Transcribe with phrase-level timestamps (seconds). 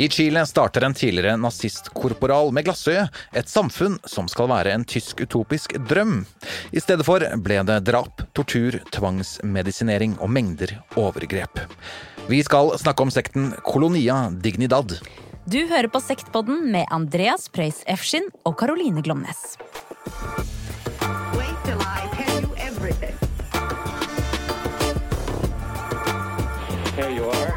[0.00, 3.02] I Chile starter en tidligere nazistkorporal med glassøye
[3.36, 6.22] et samfunn som skal være en tysk utopisk drøm.
[6.72, 11.60] I stedet for ble det drap, tortur, tvangsmedisinering og mengder overgrep.
[12.32, 14.96] Vi skal snakke om sekten Colonia Dignidad.
[15.44, 19.58] Du hører på Sektpodden med Andreas Preus Efskin og Caroline Glomnes.
[21.36, 23.16] Wait till I tell you everything.
[26.96, 27.49] Here you are.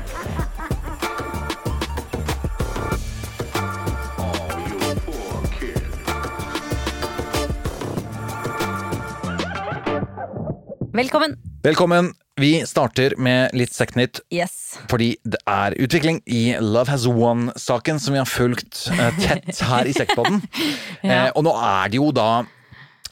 [10.93, 11.38] Velkommen.
[11.63, 12.13] Velkommen.
[12.38, 14.20] Vi starter med litt sektnytt.
[14.29, 14.75] Yes.
[14.91, 19.89] Fordi det er utvikling i Love Has Won-saken som vi har fulgt eh, tett her
[19.89, 20.43] i Sektpodden.
[21.03, 21.25] Ja.
[21.25, 22.27] eh, og nå er det jo da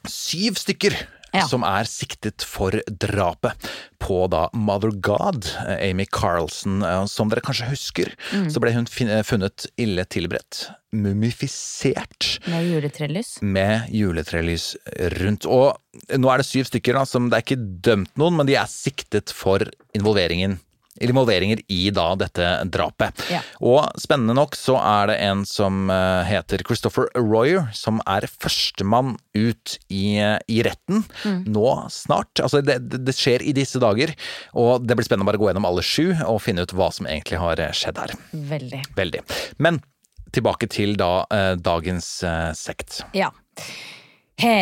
[0.07, 0.93] syv stykker
[1.33, 1.45] Ja.
[1.47, 3.69] som er siktet for drapet
[4.03, 5.45] på da Mother God,
[5.79, 6.81] Amy Carlson.
[6.83, 8.49] Eh, som dere kanskje husker, Mm.
[8.51, 10.65] så ble hun eh, funnet ille tilberedt.
[10.91, 13.37] Mumifisert Med juletrelys.
[13.41, 14.75] med juletrelys
[15.21, 15.45] rundt.
[15.45, 15.77] Og
[16.17, 18.67] nå er det syv stykker da, som det er ikke dømt noen, men de er
[18.67, 19.63] siktet for
[19.95, 20.59] involveringen.
[21.01, 23.23] Involveringer i da dette drapet.
[23.31, 23.41] Ja.
[23.65, 29.15] Og spennende nok så er det en som eh, heter Christopher Royer, som er førstemann
[29.37, 31.05] ut i, i retten
[31.47, 32.41] nå snart.
[32.43, 34.13] Altså det, det skjer i disse dager,
[34.57, 37.09] og det blir spennende å bare gå gjennom alle sju og finne ut hva som
[37.09, 38.17] egentlig har eh, skjedd her.
[38.51, 38.83] Veldig.
[38.97, 39.23] Veldig.
[39.63, 39.81] Men
[40.35, 43.01] tilbake til da eh, dagens eh, sekt.
[43.17, 43.31] Ja.
[44.41, 44.53] He,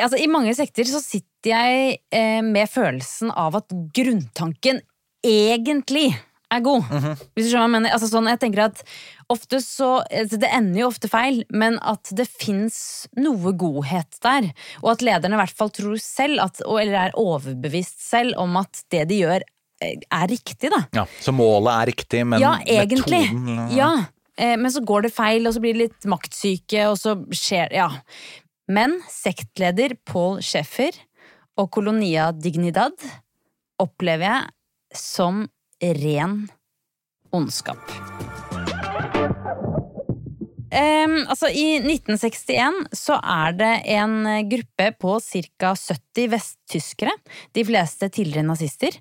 [0.00, 4.82] altså, I mange sekter så sitter jeg eh, med følelsen av at grunntanken
[5.26, 6.10] egentlig
[6.50, 6.82] er god.
[7.34, 7.94] Hvis du skjønner hva jeg mener.
[7.94, 8.82] Altså, sånn, jeg tenker at
[9.30, 14.50] ofte så altså, Det ender jo ofte feil, men at det fins noe godhet der.
[14.82, 18.82] Og at lederne i hvert fall tror selv, at, eller er overbevist selv om at
[18.92, 19.46] det de gjør,
[19.84, 20.72] eh, er riktig.
[20.74, 20.82] da.
[21.02, 23.22] Ja, Så målet er riktig, men Ja, egentlig.
[23.30, 23.92] metoden Ja,
[24.36, 27.72] eh, men så går det feil, og så blir det litt maktsyke, og så skjer
[27.72, 27.90] Ja.
[28.70, 30.94] Men sektleder Paul Schäffer
[31.58, 32.94] og Colonia Dignidad
[33.82, 34.50] opplever jeg
[34.94, 35.46] som
[35.80, 36.48] ren
[37.30, 37.90] ondskap.
[40.70, 45.72] Um, altså I 1961 så er det en gruppe på ca.
[45.74, 47.14] 70 vesttyskere,
[47.58, 48.94] de fleste tidligere nazister,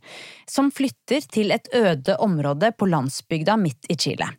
[0.49, 4.31] som flytter til et øde område på landsbygda midt i Chile.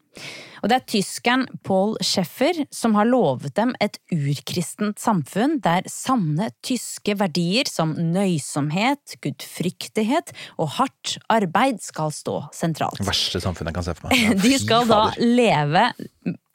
[0.61, 6.51] Og det er tyskeren Paul Scheffer som har lovet dem et urkristent samfunn der sanne
[6.67, 13.01] tyske verdier som nøysomhet, gudfryktighet og hardt arbeid skal stå sentralt.
[13.01, 14.21] Det verste samfunnet jeg kan se for meg.
[14.21, 15.87] Ja, De skal da leve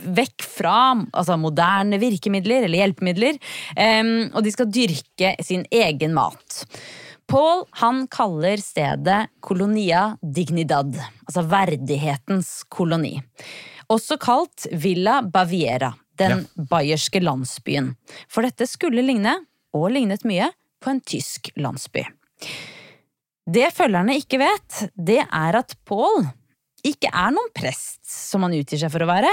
[0.06, 3.40] vekk fra altså, moderne virkemidler eller hjelpemidler,
[4.36, 6.66] og de skal dyrke sin egen mat.
[7.28, 10.94] Paul han kaller stedet Colonia Dignidad,
[11.26, 13.18] altså verdighetens koloni.
[13.90, 17.94] Også kalt Villa Baviera, den bayerske landsbyen.
[18.30, 19.40] For dette skulle ligne,
[19.76, 22.06] og lignet mye, på en tysk landsby.
[23.46, 26.26] Det følgerne ikke vet, det er at Paul
[26.86, 29.32] ikke er noen prest, som han utgir seg for å være.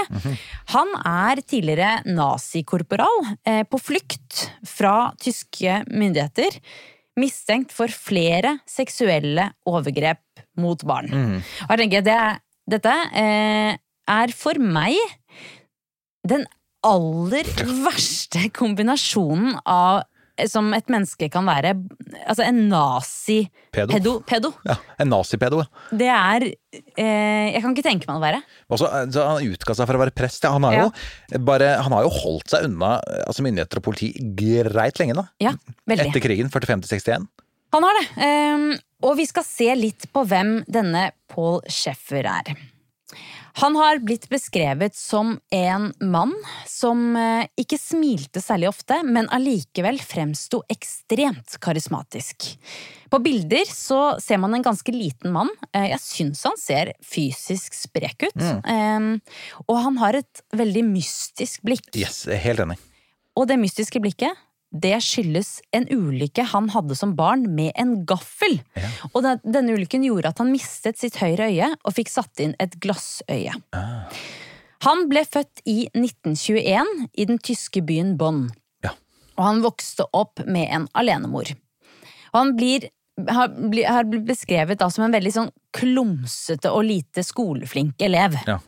[0.73, 6.57] Han er tidligere nazikorporal eh, på flukt fra tyske myndigheter,
[7.19, 10.23] mistenkt for flere seksuelle overgrep
[10.61, 11.11] mot barn.
[11.67, 12.17] Og jeg tenker, det,
[12.69, 13.77] dette eh,
[14.09, 14.97] er for meg
[16.27, 16.45] den
[16.83, 17.47] aller
[17.83, 20.03] verste kombinasjonen av
[20.49, 21.75] som et menneske kan være.
[22.23, 23.93] Altså en nazi-pedo.
[23.93, 24.13] Pedo.
[24.27, 24.51] Pedo.
[24.65, 25.61] Ja, En nazipedo.
[25.61, 25.67] ja.
[25.91, 28.41] Det er eh, Jeg kan ikke tenke meg verre.
[28.73, 30.43] Også, eh, han utga seg for å være prest.
[30.45, 30.53] Ja.
[30.55, 30.89] Han, har jo,
[31.45, 32.95] bare, han har jo holdt seg unna
[33.27, 35.27] altså myndigheter og politi greit lenge nå.
[35.43, 35.53] Ja,
[35.89, 36.09] veldig.
[36.09, 37.29] Etter krigen, 45-61.
[37.73, 38.05] Han har det.
[38.21, 38.67] Um,
[39.03, 42.53] og vi skal se litt på hvem denne Paul Sheffer er.
[43.61, 46.33] Han har blitt beskrevet som en mann
[46.69, 52.47] som eh, ikke smilte særlig ofte, men allikevel fremsto ekstremt karismatisk.
[53.13, 55.51] På bilder så ser man en ganske liten mann.
[55.69, 58.41] Eh, Jeg syns han ser fysisk sprek ut.
[58.65, 59.19] Mm.
[59.67, 61.91] og han har et veldig mystisk blikk.
[61.99, 62.79] Yes, helt enig.
[63.37, 64.33] Og det mystiske blikket,
[64.73, 68.57] det skyldes en ulykke han hadde som barn med en gaffel.
[69.11, 72.55] Og den, denne ulykken gjorde at han mistet sitt høyre øye og fikk satt inn
[72.63, 73.53] et glassøye.
[74.83, 78.47] Han ble født i 1921 i den tyske byen Bonn.
[78.83, 78.95] Ja.
[79.37, 81.53] Og han vokste opp med en alenemor.
[82.33, 82.89] Og han blir,
[83.29, 83.53] har,
[83.87, 88.41] har blitt beskrevet da som en veldig sånn klumsete og lite skoleflink elev.
[88.49, 88.59] Ja.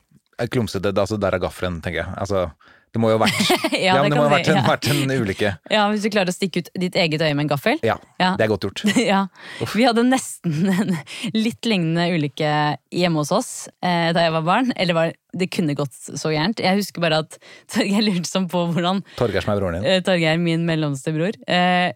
[0.51, 2.13] Klumsete, altså der er gaffelen, tenker jeg.
[2.19, 2.49] Altså,
[2.95, 3.39] Det må jo ha vært,
[3.75, 4.63] Ja, ja, det det må ha vært en, ja.
[4.63, 5.49] vært en ulykke.
[5.73, 7.81] Ja, Hvis du klarer å stikke ut ditt eget øye med en gaffel.
[7.83, 8.85] Ja, det er godt gjort.
[9.05, 9.25] Ja.
[9.75, 10.93] Vi hadde nesten en
[11.35, 12.51] litt lignende ulykke
[12.95, 13.49] hjemme hos oss
[13.83, 14.71] eh, da jeg var barn.
[14.79, 16.61] Eller var, det kunne gått så gærent.
[16.63, 17.35] Jeg husker bare at
[17.75, 19.89] Torgeir lurte sånn på hvordan Torgeir som er broren din.
[19.91, 21.91] eh, Torgeir, min mellomste bror, eh,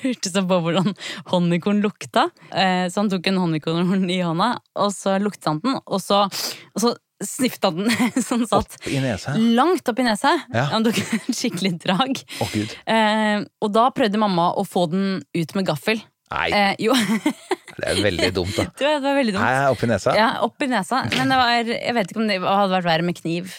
[0.00, 0.94] lurte sånn på hvordan
[1.34, 2.30] honningkorn lukta.
[2.48, 6.24] Eh, så han tok en honningkorn i hånda, og så lukta han den, og så,
[6.72, 7.90] og så snifta den
[8.28, 9.34] som satt Opp i nesa.
[9.36, 10.36] langt opp i nesa.
[10.54, 10.68] Ja.
[10.74, 12.20] Han tok en skikkelig drag.
[12.44, 12.54] Oh.
[12.86, 16.00] Eh, og da prøvde mamma å få den ut med gaffel.
[16.28, 16.92] Nei, Eh, jo,
[17.78, 18.66] det er veldig dumt, da.
[18.76, 19.44] det var, det var veldig dumt.
[19.46, 20.12] Nei, opp i nesa.
[20.18, 20.98] Ja, opp i nesa.
[21.14, 23.54] Men det var, jeg vet ikke om det hadde vært verre med kniv.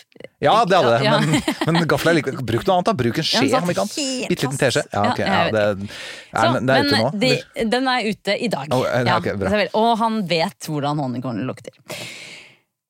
[0.46, 1.16] Ja, det hadde det, Ja.
[1.24, 1.42] men,
[1.80, 2.94] men gaffel er like Bruk noe annet, da.
[3.02, 3.98] Bruk en skje, den om ikke annet.
[4.30, 4.84] Bitte liten teskje.
[4.94, 5.20] Ja, ok.
[5.26, 5.82] Ja, det, er,
[6.30, 7.10] Så, det er ute nå.
[7.10, 7.34] men de,
[7.74, 8.70] den er ute i dag.
[8.78, 8.86] Oh,
[9.18, 11.74] okay, og han vet hvordan honningkornet lukter.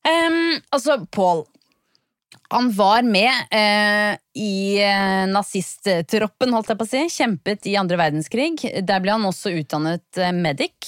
[0.09, 1.45] Em, altså, Paul
[2.49, 7.03] Han var med eh, i eh, nazisttroppen, holdt jeg på å si.
[7.13, 8.55] Kjempet i andre verdenskrig.
[8.81, 10.87] Der ble han også utdannet eh, medic.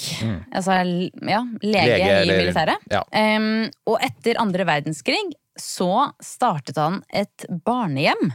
[0.49, 1.59] Altså ja, lege, Mm.
[1.61, 2.89] Lege, i militæret.
[2.89, 3.03] ja.
[3.13, 5.21] Um, og etter andre verdenskrig
[5.59, 8.31] så startet han et barnehjem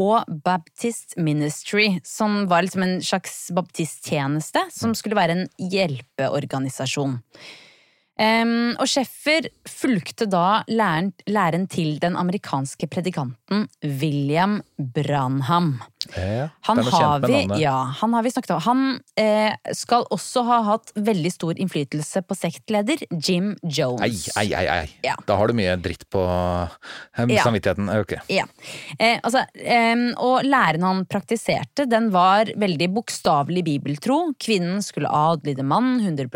[0.00, 7.18] og Baptist Ministry, som var liksom en slags baptisttjeneste, som skulle være en hjelpeorganisasjon.
[8.20, 15.78] Em, og Scheffer fulgte da læren, læren til den amerikanske predikanten William Branham.
[16.16, 18.60] Ja, Han har, vi, ja, han har vi snakket om.
[18.64, 18.80] Han
[19.20, 24.28] eh, skal også ha hatt veldig stor innflytelse på sektleder Jim Jones.
[24.34, 24.90] Ei, ei, ei, ei.
[25.06, 25.14] Ja.
[25.26, 27.90] Da har du mye dritt på eh, samvittigheten.
[28.00, 28.16] Ok.
[28.32, 28.46] Ja.
[28.98, 34.20] Eh, altså, eh, og læren han praktiserte, den var veldig bokstavelig bibeltro.
[34.40, 36.28] Kvinnen skulle adlyde mannen 100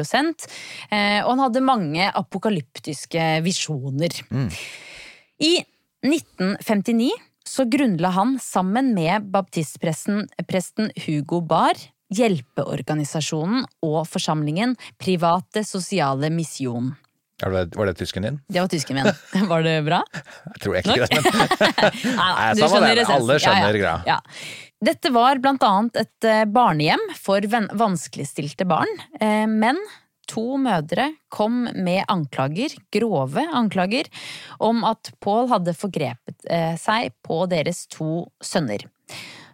[0.90, 4.22] eh, og han hadde mange apokalyptiske visjoner.
[5.44, 5.54] I
[6.04, 7.10] 1959
[7.48, 11.76] så grunnla han sammen med baptistpresten Hugo Bar,
[12.14, 16.92] hjelpeorganisasjonen og forsamlingen Private Sosiale Misjon.
[17.40, 18.40] Det- Var det tysken din?
[18.48, 19.08] Det var tysken min.
[19.50, 20.02] Var det bra?
[20.14, 21.24] Jeg tror jeg ikke det.
[22.04, 24.14] Men Nei, du skjønner det, alle skjønner ja, ja.
[24.14, 24.18] ja.
[24.84, 27.40] Dette var blant annet et eh, barnehjem for
[27.74, 29.78] vanskeligstilte barn, eh, men
[30.30, 34.10] to mødre kom med anklager, grove anklager,
[34.62, 38.86] om at Paul hadde forgrepet eh, seg på deres to sønner.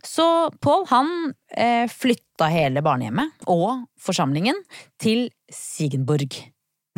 [0.06, 0.24] Så
[0.64, 1.10] Paul han
[1.52, 4.56] eh, flytta hele barnehjemmet og forsamlingen
[5.00, 6.38] til Sigenburg.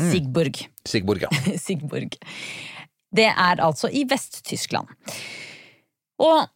[0.01, 0.11] Mm.
[0.11, 1.25] Sigburg.
[1.27, 1.31] Ja.
[1.65, 2.17] Sigburg.
[3.13, 4.89] Det er altså i Vest-Tyskland.
[6.23, 6.47] Og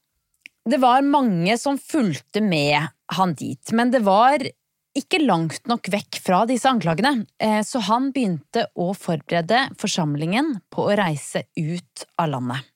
[0.67, 4.43] det var mange som fulgte med han dit, men det var
[4.97, 10.89] ikke langt nok vekk fra disse anklagene, eh, så han begynte å forberede forsamlingen på
[10.89, 12.73] å reise ut av landet.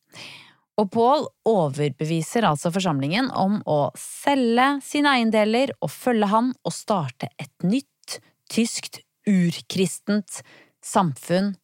[0.81, 7.28] Og Paul overbeviser altså forsamlingen om å selge sine eiendeler og følge han og starte
[7.37, 8.20] et nytt,
[8.50, 10.40] tyskt, urkristent
[10.81, 11.55] samfunn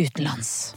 [0.00, 0.74] utenlands.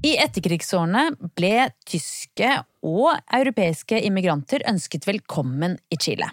[0.00, 2.54] I etterkrigsårene ble tyske
[2.86, 6.30] og europeiske immigranter ønsket velkommen i Chile.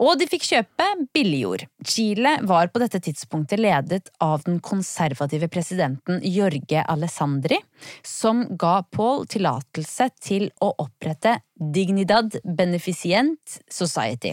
[0.00, 1.66] Og de fikk kjøpe billigjord.
[1.84, 7.60] Chile var på dette tidspunktet ledet av den konservative presidenten Jorge Alessandri,
[8.00, 14.32] som ga Paul tillatelse til å opprette Dignidad Beneficient Society.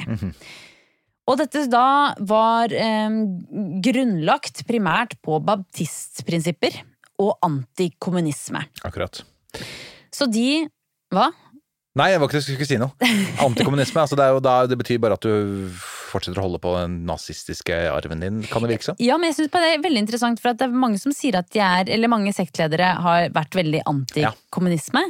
[1.28, 3.24] Og dette da var eh,
[3.84, 6.80] grunnlagt primært på baptistprinsipper
[7.22, 8.64] og antikommunisme.
[8.88, 9.24] Akkurat.
[10.14, 10.68] Så de
[11.14, 11.30] Hva?
[11.98, 12.94] Nei, jeg var ikke skulle si noe.
[13.48, 14.04] Antikommunisme.
[14.04, 15.70] altså det, jo da, det betyr bare at du
[16.08, 19.00] fortsetter å holde på den nazistiske arven din, kan det virke som.
[19.02, 21.50] Ja, men jeg synes det er veldig interessant, for det er mange som sier at
[21.56, 25.04] de er Eller mange sektledere har vært veldig antikommunisme.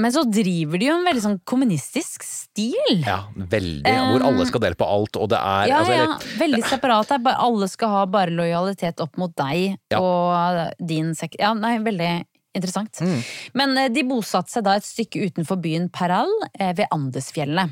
[0.00, 3.02] Men så driver de jo en veldig sånn kommunistisk stil.
[3.04, 3.82] Ja, veldig.
[3.84, 7.12] Hvor alle skal dele på alt, og det er Ja, altså, ja, eller- veldig separat.
[7.36, 10.00] Alle skal ha bare lojalitet opp mot deg Ja.
[10.00, 11.36] og din sekt...
[11.38, 12.24] Ja, nei, veldig
[12.56, 13.00] interessant.
[13.00, 13.20] Mm.
[13.58, 17.68] Men eh, de bosatte seg da et stykke utenfor byen Paral eh, ved Andesfjellene.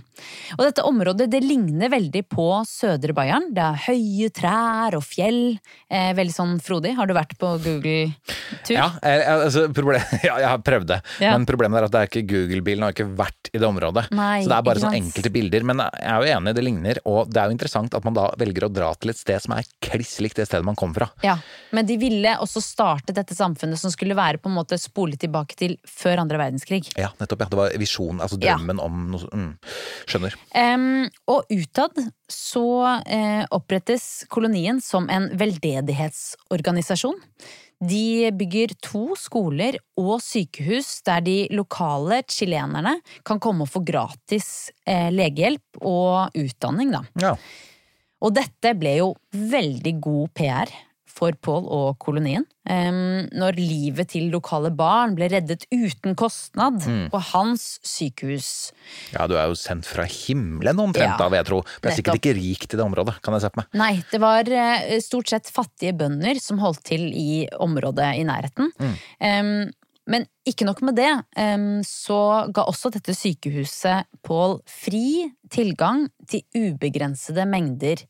[0.56, 3.50] Og dette området det ligner veldig på Sødre Bayern.
[3.56, 5.58] Det er høye trær og fjell.
[5.88, 6.94] Eh, veldig sånn frodig.
[6.98, 8.74] Har du vært på Google-tur?
[8.74, 9.66] Ja, altså,
[10.28, 11.00] ja, jeg har prøvd det.
[11.24, 11.34] Ja.
[11.36, 14.06] Men problemet er at det er ikke Google-bilen har ikke vært i det området.
[14.16, 15.66] Nei, så det er bare sånn enkelte bilder.
[15.66, 17.02] Men jeg er jo enig, det ligner.
[17.10, 19.56] Og det er jo interessant at man da velger å dra til et sted som
[19.56, 21.10] er kliss likt det stedet man kom fra.
[21.24, 21.36] Ja,
[21.74, 25.56] men de ville også starte dette samfunnet som skulle være på en måte spole tilbake
[25.58, 26.84] til før andre verdenskrig.
[27.00, 27.40] Ja, nettopp.
[27.40, 27.48] ja.
[27.50, 28.54] Det var visjonen, altså Ja.
[28.56, 29.50] drømmen om noe mm,
[30.06, 30.36] Skjønner.
[30.54, 31.98] Um, og utad
[32.30, 32.66] så
[33.00, 37.18] uh, opprettes kolonien som en veldedighetsorganisasjon.
[37.80, 44.68] De bygger to skoler og sykehus der de lokale chilenerne kan komme og få gratis
[44.84, 47.00] eh, legehjelp og utdanning, da.
[47.22, 47.32] Ja.
[48.20, 50.74] Og dette ble jo veldig god PR
[51.10, 52.46] for Pål og kolonien.
[52.70, 58.70] Når livet til lokale barn ble reddet uten kostnad på hans sykehus.
[59.14, 61.60] ja, du er jo sendt fra himmelen omtrent, Ja, da, vil jeg tro.
[61.82, 63.68] Du er sikkert ikke rik i det området, kan jeg se på meg.
[63.80, 68.70] Nei, det var eh, stort sett fattige bønder som holdt til i området i nærheten.
[69.20, 69.70] Em,
[70.10, 71.10] men ikke nok med det,
[71.86, 78.02] så ga også dette sykehuset Pål fri tilgang til ubegrensede mengder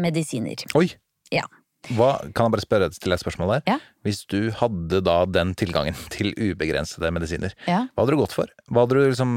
[0.00, 0.64] medisiner.
[0.74, 0.88] Oi!
[1.32, 1.44] Ja.
[1.92, 3.64] Hva, kan jeg bare spørre til et spørsmål der?
[3.74, 3.78] Ja.
[4.06, 8.48] Hvis du hadde da den tilgangen til ubegrensede medisiner, Ja, hva hadde du gått for?
[8.70, 9.34] Hva hadde du liksom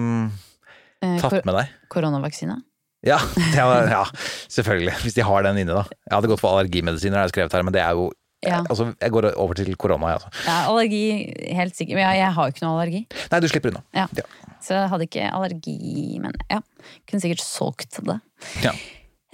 [1.03, 1.73] eh, tatt med deg?
[1.93, 2.59] koronavaksine.
[3.05, 3.17] Ja,
[3.69, 4.03] var, ja,
[4.51, 4.95] selvfølgelig.
[5.03, 5.99] Hvis de har den inne, da.
[6.07, 8.07] Jeg hadde gått for allergimedisiner, har jeg skrevet her, men det er jo
[8.45, 8.59] Ja.
[8.69, 10.29] Altså, jeg går over til korona, altså.
[10.45, 11.05] Ja, allergi,
[11.57, 11.95] helt sikkert.
[11.97, 12.99] Men jeg, jeg har jo ikke noe allergi.
[13.31, 13.81] Nei, du slipper unna.
[13.97, 14.05] Ja.
[14.17, 14.25] Ja.
[14.61, 15.77] Så jeg hadde ikke allergi,
[16.21, 16.59] men ja.
[17.09, 18.19] Kunne sikkert solgt det.
[18.65, 18.73] Ja.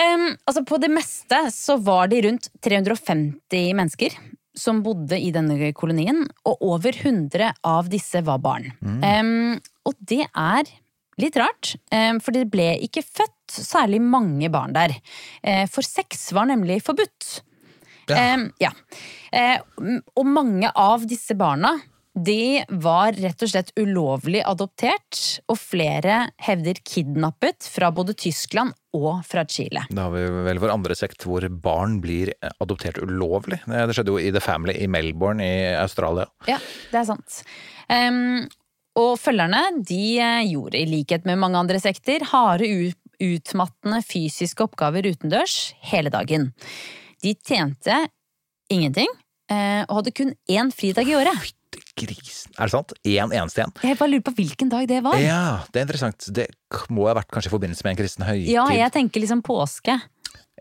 [0.04, 4.16] Em, altså På det meste så var de rundt 350 mennesker
[4.58, 8.68] som bodde i denne kolonien, og over 100 av disse var barn.
[9.02, 9.56] Em,
[9.90, 10.70] og det er
[11.22, 14.94] litt rart, um, for det ble ikke født særlig mange barn der.
[15.42, 17.42] Uh, For sex var nemlig forbudt.
[18.12, 18.36] Ja.
[18.62, 18.74] Ja.
[19.34, 21.78] Uh, og mange av disse barna
[22.14, 25.18] de var rett og slett ulovlig adoptert,
[25.50, 29.88] og flere hevder kidnappet fra både Tyskland og fra Chile.
[29.90, 32.30] Da har vi vel vår andre sekt hvor barn blir
[32.62, 33.64] adoptert ulovlig.
[33.66, 36.28] Det skjedde jo i The Family i Melbourne i Australia.
[36.50, 36.60] Ja,
[36.92, 37.40] det er sant.
[37.90, 38.46] Um,
[39.02, 42.70] og følgerne de eh, gjorde, i likhet med mange andre sekter, harde,
[43.24, 46.52] utmattende fysiske oppgaver utendørs hele dagen.
[47.26, 48.04] De tjente
[48.70, 49.10] ingenting,
[49.50, 51.54] eh, og hadde kun én fridag i året.
[52.00, 52.54] Grisen.
[52.58, 52.94] Er det sant?
[53.06, 53.74] Én eneste en?
[53.86, 55.18] Jeg bare lurer på hvilken dag det var.
[55.22, 56.26] Ja, det er interessant.
[56.34, 56.48] Det
[56.90, 58.50] må ha vært kanskje i forbindelse med en kristen høytid.
[58.50, 60.00] Ja, jeg tenker liksom påske.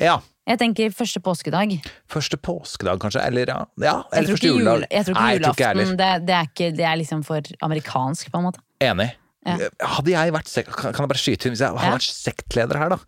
[0.00, 0.18] Ja.
[0.48, 1.76] Jeg tenker første påskedag.
[2.10, 3.22] Første påskedag, kanskje?
[3.24, 4.86] Eller ja, ja eller første juledag.
[4.90, 5.96] jeg tror ikke julaften.
[6.00, 8.64] det, det, er ikke, det er liksom for amerikansk, på en måte.
[8.82, 9.12] Enig.
[9.44, 9.56] Ja.
[9.96, 11.88] Hadde jeg vært kan jeg bare skyte inn, Hvis jeg hadde Ja.
[11.90, 11.96] Mm.
[11.96, 12.98] vært sektleder her, da,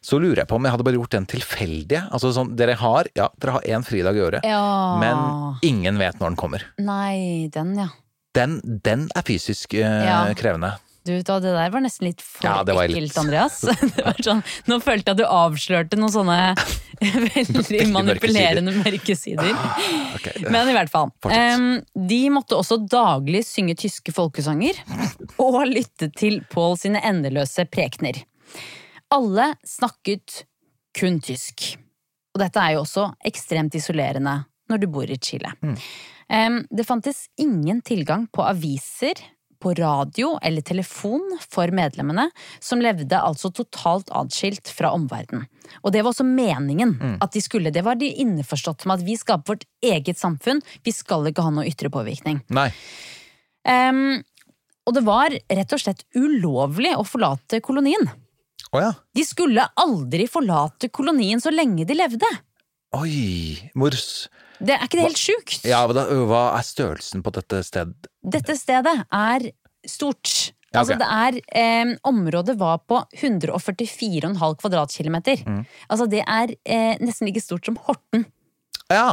[0.00, 2.00] så lurer jeg på om jeg hadde bare gjort den tilfeldige.
[2.10, 4.96] Altså sånn, Dere har ja, dere har én fridag i året, Ja.
[4.98, 6.62] men ingen vet når den kommer.
[6.78, 7.88] Nei, den, ja.
[8.34, 10.72] Den, den er fysisk øh, krevende.
[11.04, 13.58] Du, vet hva, det der var nesten litt for Ja, det var litt- ekkelt, Andreas.
[13.96, 16.38] Det var sånn, nå følte jeg at du avslørte noen sånne
[17.36, 19.50] veldig manipulerende mørke sider.
[20.16, 21.12] Okay, Men i hvert fall.
[21.28, 21.66] Um,
[22.08, 24.80] de måtte også daglig synge tyske folkesanger
[25.44, 28.22] og lytte til Pål sine endeløse prekener.
[29.12, 30.44] Alle snakket
[30.96, 31.74] kun tysk.
[32.34, 34.40] Og dette er jo også ekstremt isolerende
[34.72, 35.52] når du bor i Chile.
[36.32, 39.20] Em, det fantes ingen tilgang på aviser,
[39.62, 42.28] på radio eller telefon for medlemmene,
[42.60, 45.46] som levde altså totalt atskilt fra omverdenen.
[45.82, 46.94] Og det var også meningen
[47.24, 47.72] at de skulle.
[47.72, 51.54] Det var de innforstått med at vi skaper vårt eget samfunn, vi skal ikke ha
[51.54, 52.42] noe ytre påvirkning.
[52.54, 52.68] Nei.
[53.64, 54.20] Um,
[54.84, 58.10] og det var rett og slett ulovlig å forlate kolonien.
[58.74, 58.92] Oh, ja.
[59.14, 62.28] De skulle aldri forlate kolonien så lenge de levde.
[62.98, 63.70] Oi.
[63.78, 64.26] Mors.
[64.60, 65.64] Det Er ikke det helt sjukt?
[65.66, 68.08] Ja, hva, hva er størrelsen på dette stedet?
[68.22, 69.48] Dette stedet er
[69.86, 70.52] stort.
[70.74, 70.94] Ja, okay.
[70.94, 75.42] Altså det er, eh, området var på 144,5 kvadratkilometer.
[75.46, 75.60] Mm.
[75.88, 78.24] Altså det er eh, nesten like stort som Horten.
[78.90, 79.12] Ja.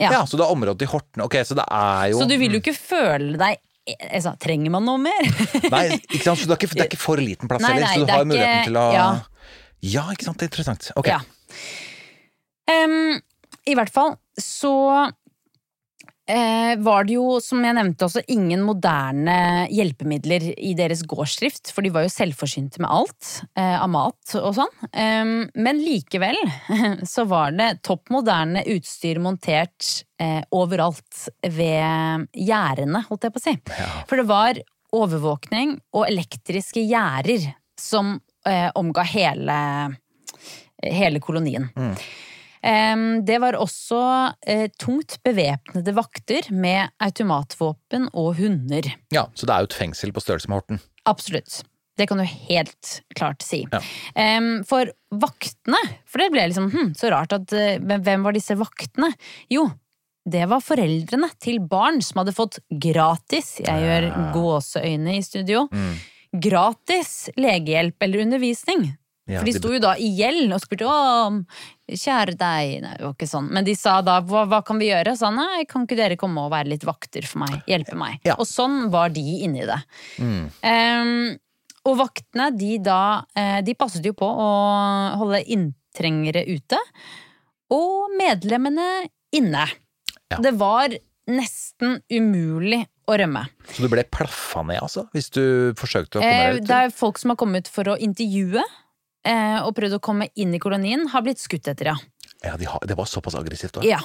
[0.00, 0.10] Ja.
[0.12, 0.22] ja.
[0.26, 1.22] Så det er området til Horten.
[1.26, 4.72] Ok, så det er jo Så du vil jo ikke føle deg eh, altså, Trenger
[4.72, 5.30] man noe mer?
[5.74, 6.40] Nei, ikke sant?
[6.40, 8.14] Så det er ikke, det er ikke for liten plass Nei, heller, nei, så du
[8.14, 9.08] har muligheten ikke- til å ja.
[9.80, 10.36] Ja, ikke sant.
[10.40, 10.90] Det er interessant.
[11.00, 11.06] Ok.
[11.08, 11.20] Ja.
[12.70, 13.20] Em,
[13.68, 14.72] I hvert fall så
[16.30, 21.84] eh, var det jo, som jeg nevnte også, ingen moderne hjelpemidler i deres gårdsdrift, for
[21.84, 24.72] de var jo selvforsynte med alt eh, av mat og sånn.
[24.90, 26.38] Eh, men likevel
[27.12, 33.46] så var det topp moderne utstyr montert eh, overalt ved gjerdene, holdt jeg på å
[33.48, 33.56] si.
[34.08, 34.62] For det var
[34.96, 39.60] overvåkning og elektriske gjerder som eh, omga hele,
[40.82, 41.70] hele kolonien.
[41.76, 41.94] Em,
[42.62, 44.00] det var også
[44.46, 48.90] eh, tungt bevæpnede vakter med automatvåpen og hunder.
[49.12, 50.80] Ja, Så det er jo et fengsel på størrelse med Horten.
[51.08, 51.62] Absolutt.
[51.98, 53.64] Det kan du helt klart si.
[53.72, 53.80] Ja.
[54.68, 59.10] For vaktene, for det ble liksom hm, så rart at eh, Hvem var disse vaktene?
[59.52, 59.66] Jo,
[60.30, 65.94] det var foreldrene til barn som hadde fått gratis, jeg gjør gåseøyne i studio, Mm.
[66.40, 68.84] gratis legehjelp eller undervisning.
[69.30, 71.40] Ja, For de sto jo da i gjeld og spurte om
[71.90, 73.48] kjære deg Nei, det var ikke sånn.
[73.54, 75.16] Men de sa da hva, hva kan vi gjøre?
[75.18, 77.60] Sa nei, kan ikke dere komme og være litt vakter for meg?
[77.70, 78.18] Hjelpe meg?
[78.26, 78.36] Ja.
[78.42, 79.78] Og sånn var de inni det.
[80.66, 81.36] Ehm,
[81.88, 83.00] og vaktene, de da
[83.38, 84.48] eh, De passet jo på å
[85.20, 86.78] holde inntrengere ute.
[87.72, 89.06] Og medlemmene
[89.36, 89.66] inne.
[90.30, 90.38] Ja.
[90.42, 90.92] Det var
[91.30, 93.44] nesten umulig å rømme.
[93.74, 95.04] Så du ble plaffa ned, altså?
[95.14, 95.42] Hvis du
[95.78, 96.68] forsøkte å komme Eh, deg ut?
[96.68, 98.62] det er folk som har kommet for å intervjue
[99.60, 101.96] og prøvd å komme inn i kolonien, har blitt skutt etter, ja.
[102.42, 103.82] Ja, de har, det var såpass aggressivt da?
[103.84, 103.98] Ja,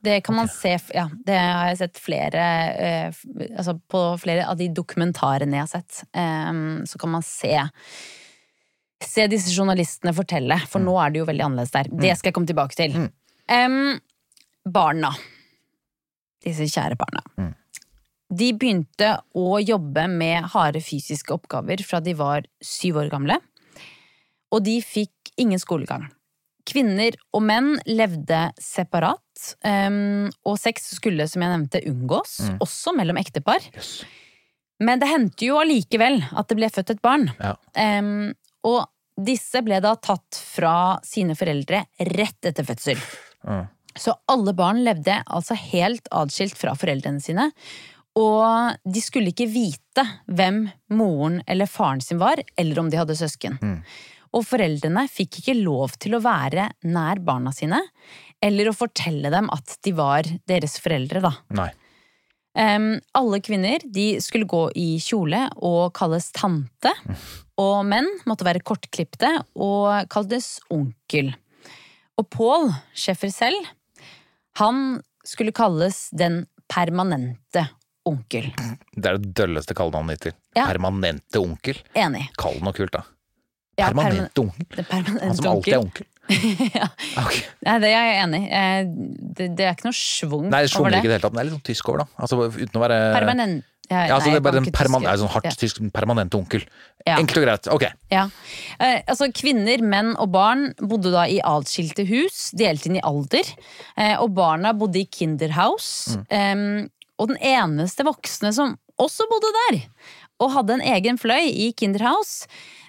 [0.00, 3.18] det kan man se Ja, det har jeg sett flere eh,
[3.50, 6.52] Altså på flere av de dokumentarene jeg har sett, eh,
[6.88, 7.52] så kan man se
[9.02, 11.88] Se disse journalistene fortelle, for nå er det jo veldig annerledes der.
[11.90, 12.92] Det skal jeg komme tilbake til.
[12.94, 13.08] Mm.
[13.50, 13.78] Em,
[14.62, 15.10] barna.
[16.46, 17.24] Disse kjære barna.
[17.34, 17.48] Mm.
[18.38, 23.40] De begynte å jobbe med harde fysiske oppgaver fra de var syv år gamle.
[24.52, 26.08] Og de fikk ingen skolegang.
[26.68, 32.58] Kvinner og menn levde separat, em, og sex skulle, som jeg nevnte, unngås, Mm.
[32.62, 33.58] også mellom ektepar.
[33.74, 34.04] Yes.
[34.78, 37.32] Men det hendte jo allikevel at det ble født et barn.
[37.40, 37.56] Ja.
[37.98, 38.32] Um,
[38.64, 38.86] og
[39.18, 42.98] disse ble da tatt fra sine foreldre rett etter fødsel.
[43.46, 43.68] Mm.
[43.96, 47.50] Så alle barn levde altså helt atskilt fra foreldrene sine.
[48.16, 53.16] Og de skulle ikke vite hvem moren eller faren sin var, eller om de hadde
[53.16, 53.58] søsken.
[53.62, 53.82] Mm.
[54.32, 57.80] Og foreldrene fikk ikke lov til å være nær barna sine,
[58.42, 61.32] eller å fortelle dem at de var deres foreldre, da.
[61.58, 61.70] Nei.
[62.52, 66.92] Um, alle kvinner de skulle gå i kjole og kalles tante,
[67.60, 71.32] og menn måtte være kortklipte og kaltes onkel.
[72.20, 73.70] Og Paul, Schäffer selv,
[74.60, 77.64] han skulle kalles den permanente
[78.08, 78.50] onkel.
[78.92, 80.36] Det er det dølleste kallenavnet hittil.
[80.56, 80.66] Ja.
[80.66, 81.78] Permanente onkel.
[81.96, 82.26] Enig.
[82.40, 83.04] Kall det noe kult, da.
[83.78, 84.84] Ja, permanent onkel.
[84.84, 86.06] Permanent Han som alltid er onkel.
[86.78, 86.86] ja.
[87.18, 87.40] Okay.
[87.66, 88.48] Nei, det er jeg enig i.
[88.54, 88.84] Eh,
[89.32, 90.98] Det, det er ikke noe schwung over det Nei, det det.
[91.00, 92.22] ikke i det hele tatt, men det er litt sånn tysk over, da.
[92.22, 93.64] Altså, uten å være Permanent.
[93.90, 95.50] Ja, Ja, altså, nei, det er bare en perman er sånn hardt Ja.
[95.58, 96.62] tysk permanent onkel.
[97.04, 97.16] Ja.
[97.18, 97.66] Enkelt og greit.
[97.74, 97.82] Ok.
[98.14, 98.22] Ja.
[98.78, 103.44] Eh, altså, kvinner, menn og barn bodde da i atskilte hus, delt inn i alder.
[103.98, 106.22] Eh, og barna bodde i Kinderhouse.
[106.30, 106.86] Eh,
[107.18, 109.82] og den eneste voksne som også bodde der,
[110.40, 112.46] og hadde en egen fløy i Kinderhouse,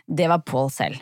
[0.07, 0.99] det var Paul selv.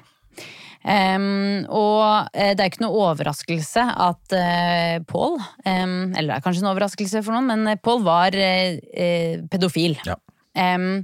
[0.82, 6.42] Um, og eh, det er ikke noe overraskelse at uh, Paul um, Eller det er
[6.42, 9.94] kanskje en overraskelse for noen, men eh, Paul var uh, pedofil.
[10.08, 10.16] Ja.
[10.58, 11.04] Um,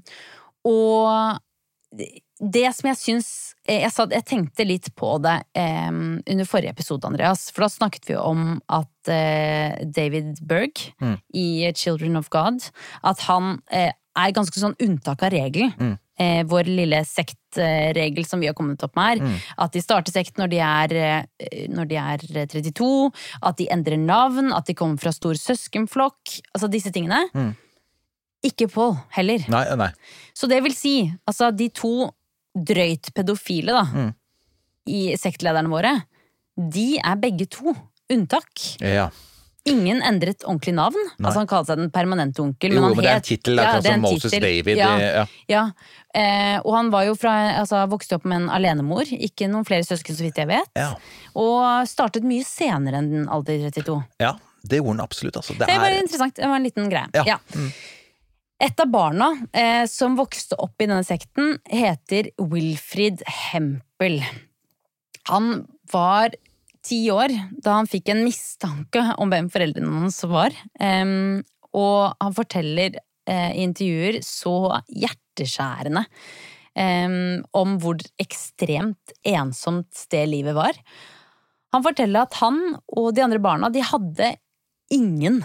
[0.65, 1.37] og
[2.41, 3.29] det som jeg syns
[3.67, 7.47] jeg, sa, jeg tenkte litt på det under forrige episode, Andreas.
[7.51, 9.09] For da snakket vi om at
[9.95, 11.15] David Berg Mm.
[11.33, 12.67] i Children of God
[13.03, 15.73] At han er ganske sånn unntak av regelen.
[15.79, 15.95] Mm.
[16.19, 19.19] Eh, vår lille sektregel som vi har kommet opp med her.
[19.21, 19.35] Mm.
[19.61, 20.95] At de starter sekt når de, er,
[21.37, 22.17] eh, når de er
[22.49, 23.11] 32.
[23.45, 24.49] At de endrer navn.
[24.57, 26.39] At de kommer fra stor søskenflokk.
[26.55, 27.21] Altså disse tingene.
[27.37, 27.51] Mm.
[28.49, 29.45] Ikke Pål heller.
[29.49, 29.91] Nei, nei.
[30.33, 30.95] Så det vil si,
[31.27, 32.09] altså de to
[32.57, 34.11] drøyt pedofile da, Mm.
[34.87, 35.91] i sektlederne våre,
[36.57, 37.75] de er begge to
[38.09, 38.49] unntak.
[38.81, 39.09] Ja.
[39.67, 40.95] Ingen endret ordentlig navn.
[41.19, 41.27] Nei.
[41.27, 42.71] Altså Han kalte seg den permanente onkel.
[42.71, 43.59] Jo, han men det er en tittel.
[43.59, 44.45] Ja, som Moses tittel.
[44.47, 44.77] David.
[44.77, 45.25] Ja, Ja.
[45.49, 45.63] ja.
[46.17, 49.85] Eh, og han var jo fra, altså, vokste opp med en alenemor, ikke noen flere
[49.85, 50.71] søsken så vidt jeg vet.
[50.79, 50.93] Ja.
[51.37, 53.99] Og startet mye senere enn den alder 32.
[54.23, 54.33] ja,
[54.67, 55.37] det gjorde han absolutt.
[55.39, 55.53] Altså.
[55.53, 56.35] Det Det var er interessant.
[56.39, 57.07] Det var en liten greie.
[57.13, 57.37] Ja.
[57.37, 57.69] Ja.
[58.67, 64.17] Et av barna eh, som vokste opp i denne sekten, heter Wilfrid Hempel.
[65.29, 66.33] Han var
[66.87, 70.55] ti år da han fikk en mistanke om hvem foreldrene hans var.
[70.81, 71.43] Em,
[71.77, 74.79] og han forteller eh, i intervjuer så
[75.37, 76.07] hjerteskjærende
[76.77, 80.77] Um, om hvor ekstremt ensomt det livet var.
[81.73, 82.59] Han forteller at han
[82.93, 84.27] og de andre barna de hadde
[84.93, 85.39] ingen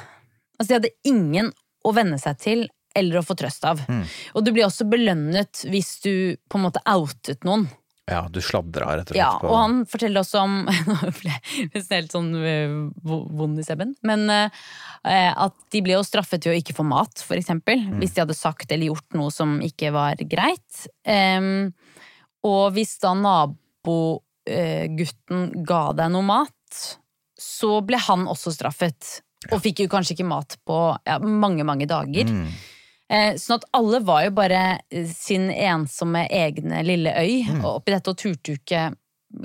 [0.58, 1.48] Altså de hadde ingen
[1.88, 3.80] å venne seg til eller å få trøst av.
[3.88, 4.04] Mm.
[4.36, 6.12] Og du blir også belønnet hvis du
[6.52, 7.64] på en måte outet noen.
[8.10, 9.20] Ja, du sladra rett og slett.
[9.20, 10.68] Ja, og han forteller også om
[11.22, 13.94] jeg nesten helt sånn øh, vond i sebben.
[14.06, 14.50] Men eh,
[15.30, 17.78] at de ble jo straffet ved å ikke få mat, for eksempel.
[17.78, 18.00] Mm.
[18.02, 20.86] Hvis de hadde sagt eller gjort noe som ikke var greit.
[21.06, 21.70] Um,
[22.42, 23.94] og hvis da nabogutten
[25.62, 26.50] ga deg noe mat,
[27.38, 29.22] så ble han også straffet.
[29.50, 32.26] Og fikk jo kanskje ikke mat på ja, mange, mange dager.
[32.26, 32.50] Mm.
[33.12, 37.60] Eh, sånn at alle var jo bare eh, sin ensomme egne lille øy, Mm.
[37.64, 38.84] og oppi dette og turte jo ikke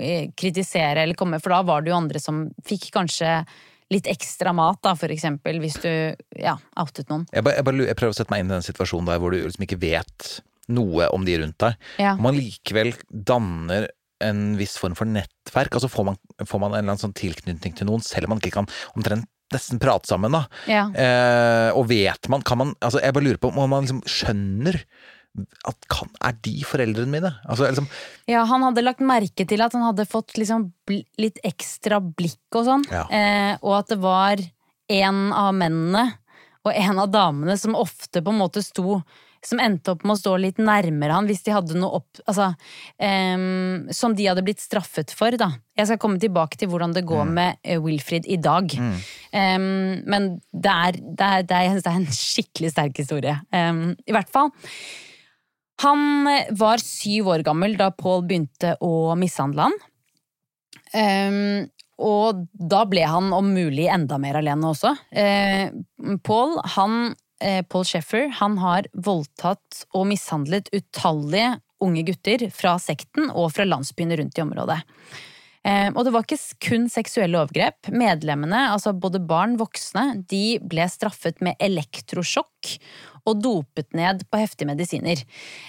[0.00, 3.42] eh, kritisere eller komme, for da var det jo andre som fikk kanskje
[3.92, 5.88] litt ekstra mat, da, for eksempel, hvis du
[6.36, 7.22] ja, outet noen.
[7.32, 9.32] Jeg, bare, jeg, bare, jeg prøver å sette meg inn i den situasjonen der hvor
[9.32, 10.26] du liksom ikke vet
[10.68, 11.78] noe om de rundt deg.
[11.96, 12.12] Ja.
[12.18, 13.88] Om man likevel danner
[14.20, 15.72] en viss form for nettverk?
[15.78, 18.42] Altså får man, får man en eller annen sånn tilknytning til noen, selv om man
[18.42, 20.44] ikke kan omtrent nesten prate sammen, da?
[20.70, 20.88] Ja.
[20.92, 24.82] Eh, og vet man, kan man Altså, jeg bare lurer på om man liksom skjønner
[25.68, 27.30] at kan, Er de foreldrene mine?
[27.46, 27.88] Altså liksom
[28.30, 30.70] Ja, han hadde lagt merke til at han hadde fått liksom
[31.20, 32.86] litt ekstra blikk og sånn.
[32.92, 33.04] Ja.
[33.12, 34.42] Eh, og at det var
[34.88, 36.04] en av mennene
[36.66, 39.00] og en av damene som ofte på en måte sto
[39.44, 42.50] som endte opp med å stå litt nærmere han hvis de hadde noe opp Altså
[42.98, 45.50] um, Som de hadde blitt straffet for, da.
[45.78, 48.72] Jeg skal komme tilbake til hvordan det går med eh, Wilfrid i dag.
[49.30, 53.36] Ehm, men det er, det, er, det, er, det er en skikkelig sterk historie.
[53.54, 54.50] Um, I hvert fall.
[55.84, 59.78] Han eh, var syv år gammel da Paul begynte å mishandle han.
[60.98, 64.94] Um, og da ble han om mulig enda mer alene også.
[65.10, 65.70] Eh,
[66.26, 73.52] Paul, han, Paul Sheffer, han har voldtatt og mishandlet utallige unge gutter fra sekten og
[73.54, 74.80] fra landsbyene rundt i området.
[75.68, 77.90] Eh, og det var ikke kun seksuelle overgrep.
[77.92, 82.78] Medlemmene, altså både barn og voksne, de ble straffet med elektrosjokk
[83.28, 85.22] og dopet ned på heftige medisiner.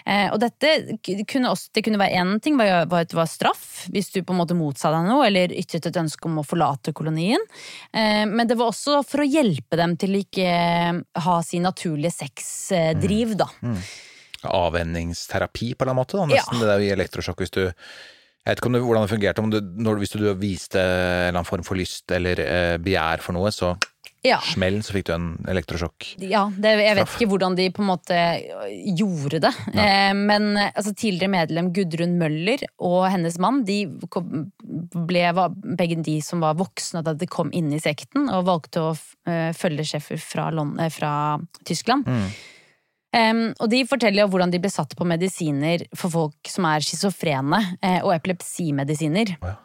[0.05, 4.11] Eh, og dette kunne også, det kunne være én ting, var, det var straff, hvis
[4.13, 7.43] du på en måte motsa deg noe, eller ytret et ønske om å forlate kolonien.
[7.91, 11.67] Eh, men det var også for å hjelpe dem til å ikke eh, ha sin
[11.67, 13.49] naturlige sexdriv, da.
[14.39, 16.29] avvenningsterapi på en måte, da.
[16.29, 16.63] Nesten Ja.
[16.63, 17.63] det der i elektrosjokk hvis du
[18.45, 21.37] jeg vet ikke det, hvordan det fungerte, om du, når, hvis du viste en eller
[21.37, 23.75] annen form for lyst eller eh, begjær for noe, så
[24.25, 24.35] Ja.
[24.43, 26.09] smell, så fikk du en elektrosjokk.
[26.27, 29.51] Ja, det, jeg vet ikke hvordan de på en måte øh, gjorde det.
[29.71, 33.77] Eh, men altså, tidligere medlem Gudrun Møller og hennes mann de
[34.11, 34.49] kom,
[35.07, 38.89] ble, var begge de som var voksne da de kom inn i sekten, og valgte
[38.89, 38.93] å
[39.29, 41.13] eh, følge sjefer fra, Lon- eh, fra
[41.63, 42.03] Tyskland.
[43.15, 46.85] Em, og de forteller jo hvordan de ble satt på medisiner for folk som er
[46.85, 49.35] schizofrene, eh, og epilepsimedisiner.
[49.41, 49.55] Ja.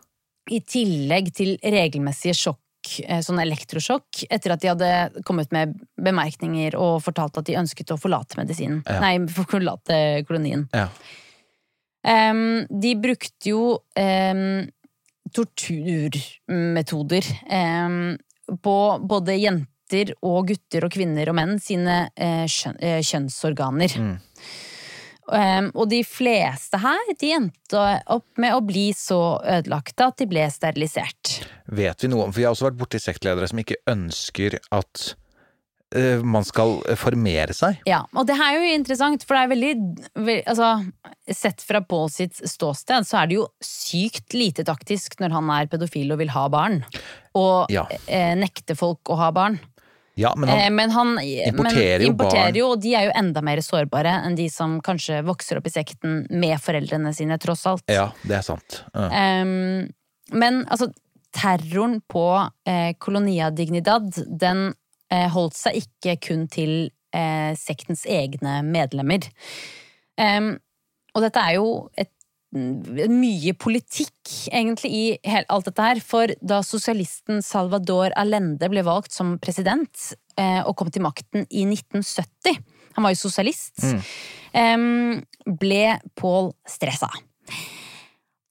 [0.54, 6.76] I tillegg til regelmessige sjokk, eh, sånn elektrosjokk, etter at de hadde kommet med bemerkninger
[6.80, 8.80] og fortalt at de ønsket å forlate medisinen.
[8.88, 9.00] Ja.
[9.04, 9.18] Nei,
[9.52, 10.68] forlate kolonien.
[10.72, 10.88] Ja.
[12.04, 14.68] Um, de brukte jo um,
[15.33, 17.24] torturmetoder
[18.61, 18.74] på
[19.09, 19.73] både jenter
[20.25, 22.44] og gutter og kvinner og menn sine eh,
[22.81, 23.97] eh, kjønnsorganer.
[24.01, 24.14] Mm.
[25.25, 30.27] Um, og de fleste her de endte opp med å bli så ødelagte at de
[30.29, 31.38] ble sterilisert.
[31.73, 35.05] Vet vi noe om For vi har også vært borti sektledere som ikke ønsker at
[35.97, 37.81] eh, man skal formere seg.
[37.88, 40.70] Ja, og det her er jo interessant, for det er veldig, altså,
[41.33, 45.70] Sett fra Paul sitt ståsted, så er det jo sykt lite taktisk når han er
[45.73, 46.83] pedofil og vil ha barn.
[47.33, 47.87] Og Ja.
[48.05, 49.57] eh, nekte folk å ha barn.
[50.20, 52.59] Ja, men han, Eh, men han importerer men jo importerer barn.
[52.61, 55.74] jo, og de er jo enda mer sårbare enn de som kanskje vokser opp i
[55.74, 57.85] sekten med foreldrene sine, tross alt.
[57.90, 58.85] ja, det er sant.
[58.94, 59.09] Ja.
[59.11, 59.90] Ehm,
[60.33, 60.90] men altså,
[61.35, 62.27] terroren på
[62.66, 64.68] eh, Colonia Dignidad, den
[65.11, 69.27] eh, holdt seg ikke kun til eh, sektens egne medlemmer.
[70.20, 70.55] Ehm,
[71.14, 72.13] og dette er jo et
[72.54, 76.00] mye politikk, egentlig, i alt dette her.
[76.04, 81.66] For da sosialisten Salvador Allende ble valgt som president eh, og kom til makten i
[81.66, 82.60] 1970,
[82.94, 83.80] han var jo sosialist,
[84.54, 85.24] em,
[85.58, 87.10] ble Paul stressa.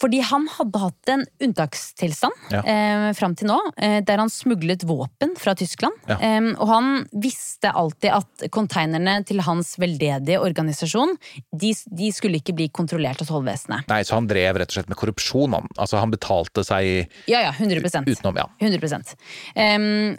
[0.01, 2.61] Fordi han hadde hatt en unntakstilstand Ja.
[2.65, 5.93] eh, fram til nå, eh, der han smuglet våpen fra Tyskland.
[6.09, 6.17] Ja.
[6.19, 11.15] Eh, og han visste alltid at konteinerne til hans veldedige organisasjon
[11.53, 13.87] de, de skulle ikke bli kontrollert av tollvesenet.
[13.87, 15.69] Nei, så han drev rett og slett med korrupsjon, han.
[15.77, 18.47] Altså, han betalte seg Ja, ja, 100% utenom, ja.
[18.59, 19.15] 100
[19.55, 20.17] Em,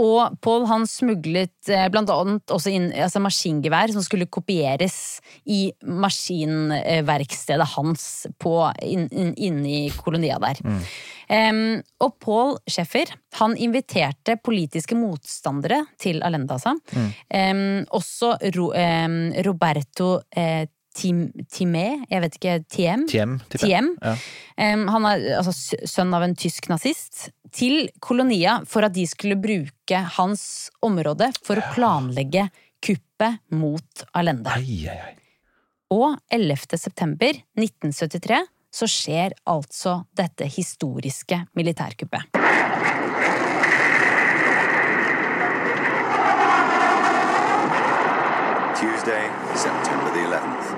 [0.00, 5.66] Og Paul han smuglet eh, blant annet også inn altså maskingevær som skulle kopieres i
[5.84, 8.06] maskinverkstedet hans
[8.40, 10.62] på, inn, inn, inne i kolonia der.
[11.32, 16.72] Em, og Paul Schäffer han inviterte politiske motstandere til Alendasa.
[16.72, 17.10] altså.
[17.28, 23.06] Um, også Ro, um, Roberto eh, Timé, jeg vet ikke, Tiem?
[23.10, 23.38] Tiem.
[23.54, 23.92] Tiem.
[24.02, 24.16] Ja.
[24.56, 25.54] Um, han er altså
[25.88, 27.30] sønn av en tysk nazist.
[27.52, 30.44] Til kolonia for at de skulle bruke hans
[30.84, 32.48] område for å planlegge
[32.82, 34.54] kuppet mot Alende.
[34.56, 35.14] Ai, ai, ai.
[35.92, 36.78] Og 11.
[36.80, 38.40] september 1973
[38.72, 42.32] så skjer altså dette historiske militærkuppet.
[48.80, 50.68] Tuesday, September the 11th.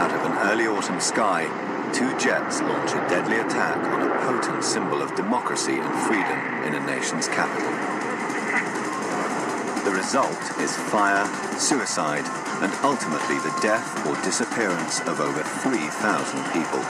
[0.00, 1.46] Out of an early autumn sky,
[1.94, 6.74] two jets launch a deadly attack on a potent symbol of democracy and freedom in
[6.74, 7.70] a nation's capital.
[9.86, 12.26] The result is fire, suicide,
[12.64, 16.82] and ultimately the death or disappearance of over 3,000 people.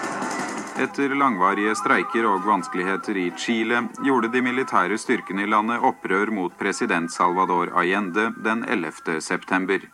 [0.81, 6.57] Etter langvarige streiker og vanskeligheter i Chile gjorde de militære styrkene i landet opprør mot
[6.59, 9.21] president Salvador Allende den 11.
[9.21, 9.85] september.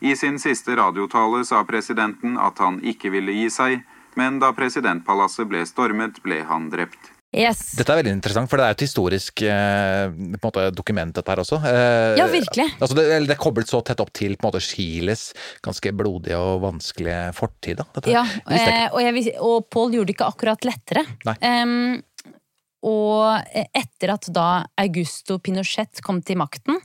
[0.00, 3.80] I sin siste radiotale sa presidenten at han ikke ville gi seg,
[4.18, 7.12] men da presidentpalasset ble stormet, ble han drept.
[7.30, 7.76] Yes.
[7.78, 11.30] Dette er veldig interessant, for det er et historisk eh, på en måte, dokument, dette
[11.30, 11.60] her også.
[11.62, 12.66] Eh, Ja, virkelig.
[12.80, 15.28] Altså, det, det er koblet så tett opp til på en måte, Chiles
[15.62, 17.78] ganske blodige og vanskelige fortid.
[17.78, 18.10] Da, dette.
[18.16, 21.04] Ja, jeg eh, og, jeg, og Paul gjorde det ikke akkurat lettere.
[21.28, 21.36] Nei.
[21.46, 21.76] Em,
[22.82, 24.48] og etter at da
[24.80, 26.80] Augusto Pinochet kom til makten,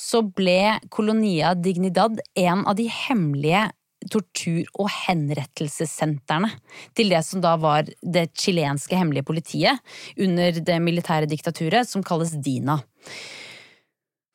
[0.00, 3.68] så ble Colonia Dignidad en av de hemmelige
[4.10, 6.50] tortur- og henrettelsessentrene
[6.96, 12.34] til det som da var det chilenske hemmelige politiet under det militære diktaturet, som kalles
[12.44, 12.78] DINA.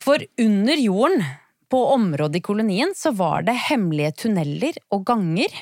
[0.03, 1.23] For under jorden,
[1.69, 5.53] på området i kolonien, så var det hemmelige tunneler og ganger.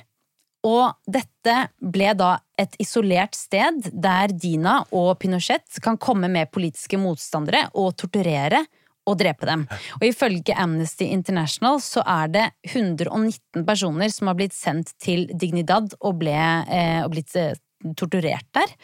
[0.64, 7.00] Og dette ble da et isolert sted der Dina og Pinochet kan komme med politiske
[7.00, 8.64] motstandere og torturere
[9.08, 9.65] og drepe dem.
[10.00, 15.96] Og ifølge Amnesty International så er det 119 personer som har blitt sendt til Dignidad
[16.02, 17.56] og, ble, eh, og blitt eh,
[17.98, 18.76] torturert der.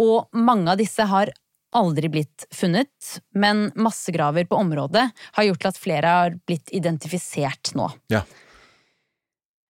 [0.00, 1.32] Og mange av disse har
[1.76, 5.04] aldri blitt funnet, men massegraver på området
[5.36, 7.86] har gjort at flere har blitt identifisert nå.
[8.10, 8.24] Ja.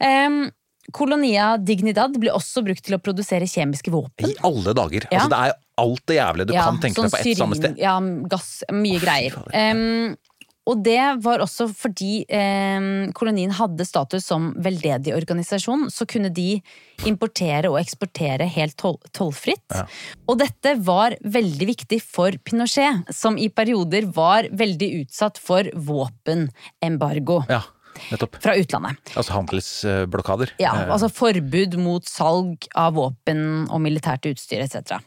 [0.00, 0.46] Um,
[0.96, 4.30] Kolonia Dignidad ble også brukt til å produsere kjemiske våpen.
[4.30, 5.06] I alle dager.
[5.10, 5.20] Ja.
[5.20, 7.78] Altså, det er alt det jævlige du kan tenke deg på ett samme sted.
[7.80, 7.96] Ja,
[8.30, 9.38] gass, mye greier.
[9.50, 10.18] Um,
[10.70, 16.60] og det var også fordi um, kolonien hadde status som veldedig organisasjon, så kunne de
[17.08, 19.64] importere og eksportere helt toll, tollfritt.
[19.74, 19.86] Ja.
[20.30, 27.40] Og dette var veldig viktig for Pinochet, som i perioder var veldig utsatt for våpenembargo
[27.50, 27.62] Ja,
[28.12, 28.38] nettopp.
[28.44, 29.00] fra utlandet.
[29.16, 30.54] Altså handelsblokader.
[30.62, 35.00] Ja, Eh, altså forbud mot salg av våpen og militært utstyr etc.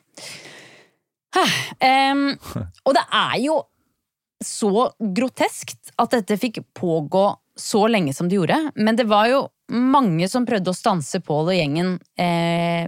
[1.34, 2.26] Um,
[2.86, 3.56] og det er jo
[4.44, 7.26] så groteskt at dette fikk pågå
[7.60, 9.42] så lenge som det gjorde, men det var jo
[9.74, 12.86] mange som prøvde å stanse Pål og gjengen eh,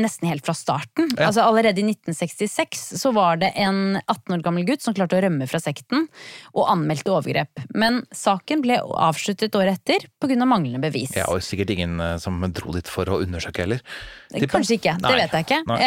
[0.00, 1.10] nesten helt fra starten.
[1.18, 1.28] Ja.
[1.28, 5.22] Altså Allerede i 1966 så var det en 18 år gammel gutt som klarte å
[5.24, 6.06] rømme fra sekten
[6.54, 7.64] og anmeldte overgrep.
[7.76, 10.40] Men saken ble avsluttet året etter pga.
[10.44, 11.12] manglende bevis.
[11.16, 13.84] ja, og sikkert ingen eh, som dro dit for å undersøke heller.
[14.32, 14.54] tipper.
[14.56, 15.20] Kanskje ikke, det Nei.
[15.20, 15.60] vet jeg ikke.
[15.68, 15.80] Nei.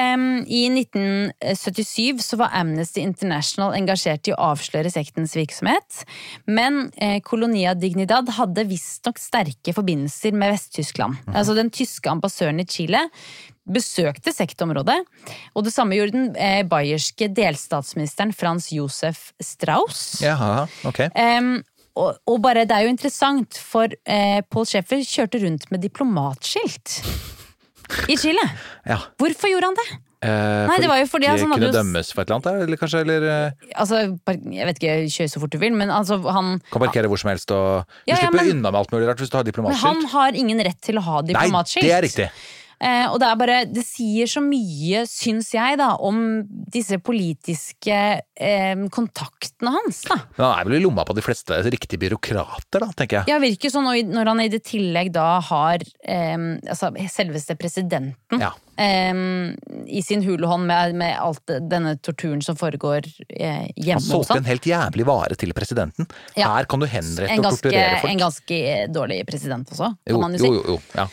[0.48, 6.04] I 1977 så var Amnesty International engasjert i å avsløre sektens virksomhet,
[6.46, 11.18] men eh, Colonia Dignidad hadde visstnok sterke forbindelser med Vest-Tyskland.
[11.26, 11.36] Mhm.
[11.36, 13.10] Altså Den tyske ambassadøren i Chile
[13.68, 15.02] besøkte sektområdet,
[15.54, 20.22] og det samme gjorde den eh, bayerske delstatsministeren Frans Josef Strauss.
[20.24, 21.02] Jaha, ok.
[21.12, 21.58] Um,
[21.98, 27.02] og, og bare, det er jo interessant, for eh, Paul Schäfer kjørte rundt med diplomatskilt
[28.08, 28.44] i Chile.
[28.86, 29.02] Ja.
[29.20, 29.88] Hvorfor gjorde han det?
[30.28, 32.40] Eh, Nei, det var jo fordi altså, han hadde kunne jo dømmes for et eller
[32.42, 33.02] annet, eller kanskje?
[33.06, 34.02] Eller eh, Altså,
[34.58, 37.32] jeg vet ikke, kjør så fort du vil, men altså, han kan parkere hvor som
[37.34, 39.48] helst og Du Ja, ja, slipper men- unna med alt mulig rart hvis du har
[39.48, 39.84] diplomatskilt.
[39.84, 41.84] men han har ingen rett til å ha diplomatskilt.
[41.84, 42.30] Nei, det er riktig.
[42.78, 46.20] Eh, og det er bare, det sier så mye, syns jeg, da, om
[46.70, 47.96] disse politiske
[48.38, 50.04] eh, kontaktene hans.
[50.06, 50.20] da.
[50.38, 53.32] Men han er vel i lomma på de fleste riktige byråkrater, da, tenker jeg.
[53.34, 56.38] Ja, virker sånn når han i det tillegg da har eh,
[56.70, 58.54] altså, selveste presidenten Ja.
[58.78, 59.20] Eh,
[59.88, 64.50] i sin hulehånd med, med alt denne torturen som foregår eh, hjemme hos solgte en
[64.50, 66.10] helt jævlig vare til presidenten.
[66.36, 66.52] Ja.
[66.56, 68.12] Her kan du henrette En og ganske, torturere folk.
[68.12, 68.60] en ganske
[68.94, 70.52] dårlig president også, kan jo, man jo si.
[70.52, 70.80] jo, jo, jo.
[70.98, 71.08] Ja.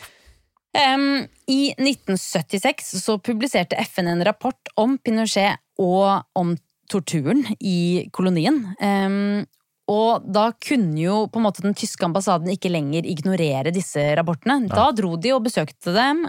[0.94, 6.54] um, I 1976 så publiserte FN en rapport om Pinochet og om
[6.90, 8.60] torturen i kolonien.
[8.80, 9.44] Em,
[9.90, 14.70] og da kunne jo på en måte den tyske ambassaden ikke lenger ignorere disse rapportene.
[14.70, 16.24] Da dro de og besøkte dem,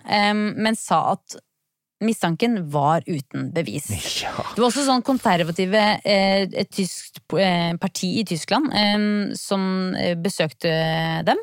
[0.60, 1.38] men sa at
[2.04, 3.88] mistanken var uten bevis.
[4.24, 4.32] ja.
[4.56, 9.06] Det var også sånn konservative eh, et tysk eh, parti i Tyskland eh,
[9.40, 10.74] som eh, besøkte
[11.28, 11.42] dem.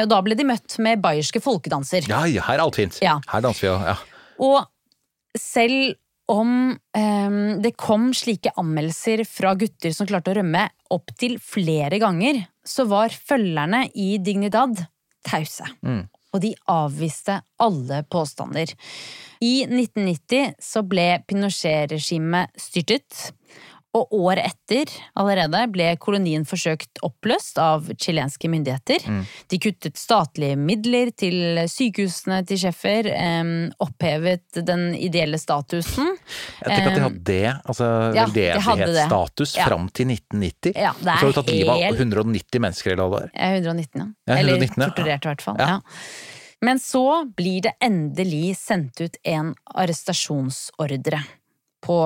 [0.00, 2.08] Og da ble de møtt med bayerske folkedanser.
[2.10, 2.98] Ja, ja, her er alt fint.
[3.04, 3.18] Ja.
[3.28, 3.76] Her danser vi jo.
[3.92, 3.98] Ja.
[4.42, 5.94] Og selv
[6.30, 12.44] om eh, det kom slike anmeldelser fra gutter som klarte å rømme opptil flere ganger,
[12.64, 14.84] så var følgerne i Dignidad
[15.26, 15.66] tause.
[15.82, 16.06] Mm.
[16.32, 18.70] Og de avviste alle påstander.
[19.42, 23.32] I 1990 så ble Pinochet-regimet styrtet.
[23.92, 24.88] Og året etter
[25.20, 29.04] allerede ble kolonien forsøkt oppløst av chilenske myndigheter.
[29.04, 29.26] Mm.
[29.52, 33.50] De kuttet statlige midler til sykehusene til Schäffer, em,
[33.84, 36.08] opphevet den ideelle statusen.
[36.62, 39.66] Jeg tenker at de hadde det, altså ja, de veldedighetsstatus Ja.
[39.68, 40.72] fram til 1990.
[40.74, 43.30] Ja, det Så har er du tatt livet av 190 mennesker i alle år.
[43.34, 44.06] Jeg er 119, ja.
[44.26, 44.88] Ja, 119, ja.
[44.88, 45.56] Eller torturert, i hvert fall.
[45.60, 45.66] Ja.
[45.66, 45.80] Ja.
[46.62, 47.04] Men så
[47.36, 51.22] blir det endelig sendt ut en arrestasjonsordre
[51.82, 51.96] på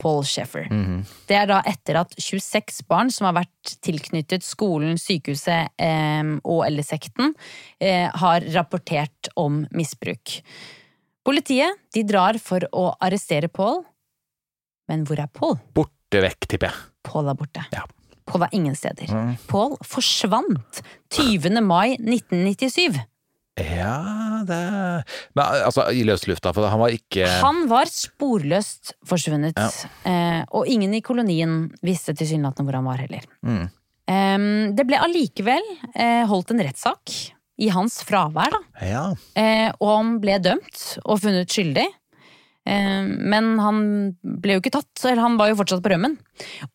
[0.00, 0.66] Paul Sheffer.
[1.28, 6.64] Det er da etter at 26 barn som har vært tilknyttet skolen, sykehuset eh, og
[6.66, 7.34] eller sekten,
[7.80, 10.40] eh, har rapportert om misbruk.
[11.26, 13.82] Politiet de drar for å arrestere Paul.
[14.88, 15.58] Men hvor er Paul?
[15.76, 16.86] Borte vekk, tipper jeg.
[17.06, 17.66] Paul er borte.
[17.74, 17.84] Ja.
[18.30, 19.10] Paul er ingen steder.
[19.50, 20.82] Paul forsvant
[21.14, 21.60] 20.
[21.66, 23.00] mai 1997.
[23.60, 23.94] Ja,
[24.48, 24.60] det
[25.36, 29.58] Men altså, i løslufta, for han var ikke Han var sporløst forsvunnet,
[30.08, 33.26] eh, og ingen i kolonien visste tilsynelatende hvor han var heller.
[33.46, 33.68] Mm.
[34.74, 35.62] Det ble allikevel
[35.94, 37.12] eh, holdt en rettssak
[37.60, 38.60] i hans fravær, da.
[38.82, 39.02] Ja.
[39.38, 41.86] Eh, og han ble dømt og funnet skyldig.
[42.70, 43.78] Men han
[44.20, 46.18] ble jo ikke tatt, eller han var jo fortsatt på rømmen.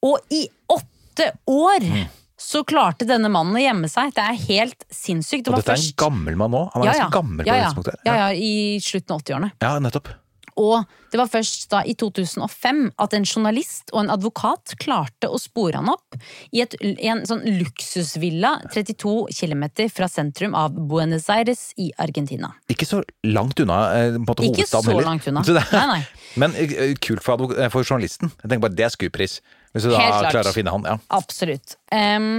[0.04, 2.08] Og i åtte år Mm.
[2.46, 4.12] Så klarte denne mannen å gjemme seg!
[4.16, 5.46] Det er helt sinnssykt.
[5.48, 6.66] Det Og dette er en gammel mann nå.
[6.76, 7.08] Han er Ja, ja.
[7.08, 7.72] ganske gammel på ja, det ja.
[7.72, 8.06] tidspunktet.
[8.06, 9.52] Ja, ja, i slutten av 80-årene.
[9.66, 10.14] ja, nettopp.
[10.56, 15.36] Og det var først da i 2005 at en journalist og en advokat klarte å
[15.42, 16.16] spore han opp
[16.56, 22.54] i, et, i en sånn luksusvilla 32 km fra sentrum av Buenos Aires i Argentina.
[22.72, 25.10] Ikke så langt unna eh, på en måte, Ikke så hovedstaden heller.
[25.10, 25.44] langt unna.
[25.48, 26.02] Så det- Nei, nei.
[26.40, 28.32] Men eh, kult for, eh, for journalisten.
[28.42, 29.42] Jeg tenker bare Det er skuepris.
[29.76, 30.32] Hvis du da Helt klart.
[30.38, 30.86] klarer å finne han.
[30.88, 30.96] Ja.
[31.18, 31.76] Absolutt.
[31.92, 32.30] Em,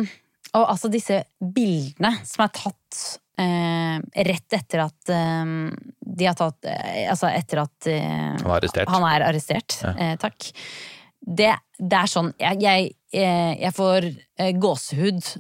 [0.57, 3.01] og altså disse bildene som er tatt
[3.39, 5.57] eh, rett etter at em,
[6.01, 8.89] de har tatt eh, Altså etter at eh, Han er arrestert.
[8.95, 10.49] Han er arrestert, eh, takk.
[11.27, 15.35] Det, det er sånn Jeg, jeg, eh, jeg får eh, gåsehud.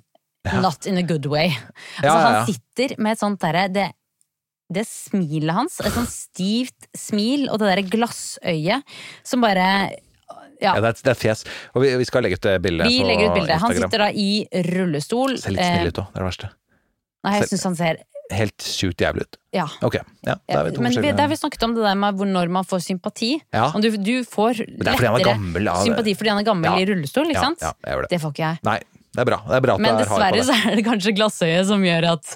[0.60, 1.48] Not in a good way.
[1.50, 2.26] Altså, Ja, ja, ja.
[2.42, 3.86] Han sitter med et sånt derre det,
[4.70, 8.94] det smilet hans, et sånt stivt smil, og det derre glassøyet
[9.26, 9.66] som bare
[10.60, 11.44] Ja, Ja, det, er, det er fjes.
[11.74, 13.58] Og vi, vi skal legge ut det bildet vi legger ut bilde.
[13.62, 14.28] Han sitter da i
[14.72, 15.38] rullestol.
[15.40, 16.52] Ser litt snill ut òg, det er det verste.
[16.52, 19.36] Eh, nei, jeg syns han ser Helt sjukt jævlig ut.
[19.54, 19.68] Ja.
[19.86, 20.02] Okay.
[20.26, 23.36] ja, vi Men vi, der vi snakket om det der med når man får sympati.
[23.54, 23.68] Ja.
[23.70, 25.76] Om du, du får er er lettere gammel, ja.
[25.84, 27.62] sympati fordi han er gammel i rullestol, ikke Ja, sant?
[27.62, 28.10] det.
[28.10, 28.58] Det får ikke jeg.
[28.66, 28.80] Nei,
[29.14, 29.38] det er bra.
[29.46, 32.34] Det er bra Men er dessverre så er det kanskje glassøyet som gjør at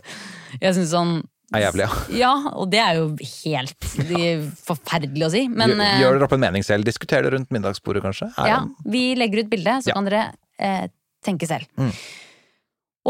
[0.60, 1.12] jeg syns han
[1.50, 2.18] Er jævlig, ja.
[2.20, 4.24] Ja, og det er jo helt de,
[4.62, 6.86] forferdelig å si, men Gjør, eh, gjør dere opp en mening selv.
[6.86, 8.28] Diskuter det rundt middagsbordet, kanskje.
[8.38, 9.94] Er Ja, vi legger ut bilde, så Ja.
[9.98, 10.86] kan dere eh,
[11.26, 11.66] tenke selv.
[11.76, 11.90] Mm.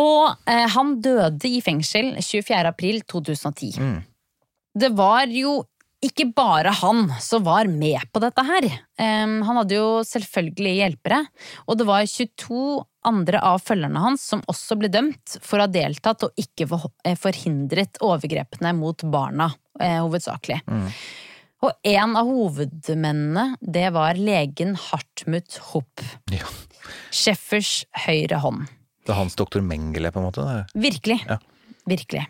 [0.01, 2.65] Og eh, han døde i fengsel 24.
[2.71, 3.77] april 2010.
[3.81, 3.99] Mm.
[4.81, 5.59] Det var jo
[6.01, 8.69] ikke bare han som var med på dette her.
[8.97, 11.19] Em, han hadde jo selvfølgelig hjelpere,
[11.69, 15.73] og det var 22 andre av følgerne hans som også ble dømt for å ha
[15.73, 16.67] deltatt og ikke
[17.05, 20.63] eh, forhindret overgrepene mot barna, hovedsakelig.
[20.67, 21.01] hovedsakelig.
[21.61, 26.05] Og en av hovedmennene, det var legen Hartmut Hopp.
[26.33, 26.49] Ja.
[27.13, 28.65] Sheffers høyre hånd.
[29.05, 30.45] Det er hans doktor Mengele, på en måte.
[30.47, 31.19] det Virkelig.
[31.29, 31.37] Ja.
[31.89, 32.25] Virkelig.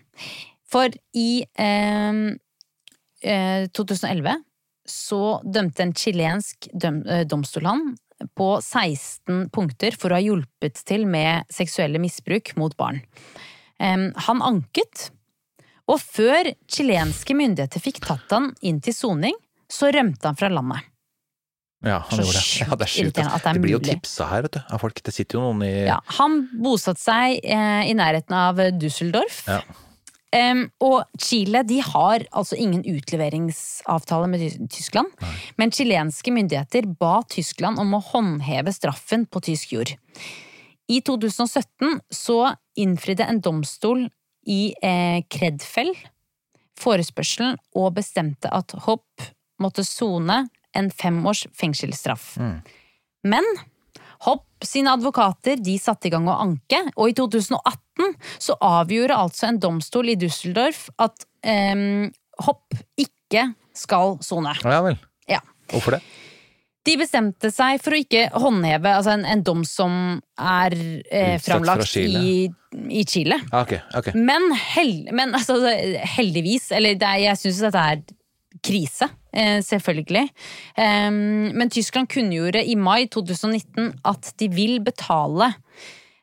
[0.71, 2.21] For i eh,
[3.23, 4.37] eh, 2011
[4.91, 7.85] så dømte en chilensk døm, eh, domstol han
[8.41, 13.03] på 16 punkter for å ha hjulpet til med seksuelle misbruk mot barn.
[13.81, 15.11] Han anket,
[15.89, 19.37] og før chilenske myndigheter fikk tatt han inn til soning,
[19.71, 20.87] så rømte han fra landet.
[21.81, 22.49] Ja, han Så gjorde det.
[22.61, 23.15] Ja, det er sjukt.
[23.17, 24.99] det er Det blir jo tipsa her, vet du, av folk.
[25.03, 29.41] Det sitter jo noen i Ja, han bosatte seg eh, i nærheten av Düsseldorf.
[29.49, 29.63] Ja.
[30.31, 34.71] Em, og Chile de har altså ingen utleveringsavtale med Tyskland.
[34.71, 35.57] Tyskland.
[35.59, 39.93] Men chilenske myndigheter ba Tyskland om å håndheve straffen på tysk jord.
[40.91, 42.39] I 2017 så
[42.79, 44.09] innfridde en domstol
[44.51, 45.93] i eh, Kredfell
[46.81, 49.27] forespørselen og bestemte at Hopp
[49.61, 52.33] måtte sone en femårs fengselsstraff.
[53.27, 53.47] Men
[54.27, 59.49] Hopp sine advokater de satte i gang å anke, og i 2018 så avgjorde altså
[59.49, 64.55] en domstol i Düsseldorf at em, Hopp ikke skal sone.
[64.65, 64.97] Ja vel.
[65.29, 65.41] Ja.
[65.73, 66.05] Hvorfor det?
[66.89, 69.93] De bestemte seg for å ikke håndheve altså en, en dom som
[70.41, 70.77] er
[71.13, 72.47] eh, framlagt i,
[72.89, 73.37] i Chile.
[73.51, 74.09] Ah, ok, ok.
[74.17, 75.59] Men, hel, men altså,
[76.17, 78.01] heldigvis, eller det jeg syns dette er
[78.59, 80.27] krise, eh, selvfølgelig.
[80.77, 85.53] Men Tyskland kunngjorde i mai 2019 at de vil betale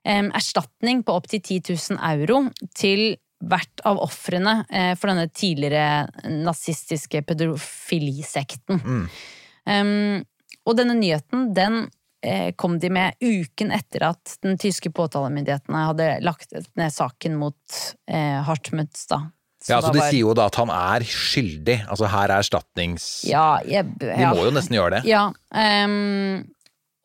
[0.07, 6.07] erstatning på opptil 10 000 euro til hvert av ofrene eh, for denne tidligere
[6.45, 8.81] nazistiske pedofilisekten.
[8.81, 10.23] Mm.
[10.63, 11.89] og denne nyheten, den
[12.23, 17.81] eh, kom de med uken etter at den tyske påtalemyndighetene hadde lagt ned saken mot
[18.07, 19.25] Hartmut, da.
[19.69, 21.81] Ja, så De var- sier jo da at han er skyldig.
[21.87, 23.07] Altså her er erstatnings...
[23.27, 25.03] ja, jeg, De må jo nesten gjøre det.
[25.09, 25.27] Ja.
[25.51, 26.45] um,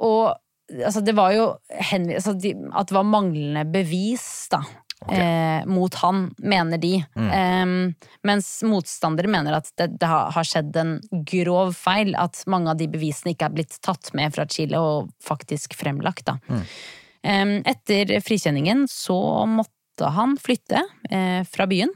[0.02, 0.36] og
[0.72, 1.48] altså, det var jo
[1.90, 4.62] henvis, altså, de, At det var manglende bevis, da.
[5.10, 6.92] eh, mot han, mener de.
[7.18, 7.30] Mm.
[7.34, 10.96] Eh, mens motstandere mener at det, det har skjedd en
[11.26, 12.14] grov feil.
[12.18, 16.26] At mange av de bevisene ikke er blitt tatt med fra Chile og faktisk fremlagt.
[16.30, 16.38] Da.
[16.48, 16.62] Mm.
[17.22, 19.18] Eh, etter frikjenningen så
[19.50, 21.90] måtte han flytte eh, fra byen.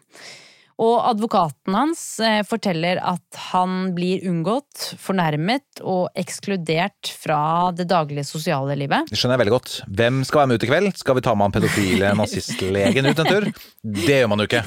[0.82, 8.26] Og advokaten hans eh, forteller at han blir unngått, fornærmet og ekskludert fra det daglige
[8.28, 9.08] sosiale livet.
[9.08, 9.78] Det skjønner jeg veldig godt.
[9.88, 10.92] Hvem skal være med ut i kveld?
[11.00, 13.50] Skal vi ta med han pedofile nazistlegen ut en tur?
[13.80, 14.64] Det gjør man jo ikke.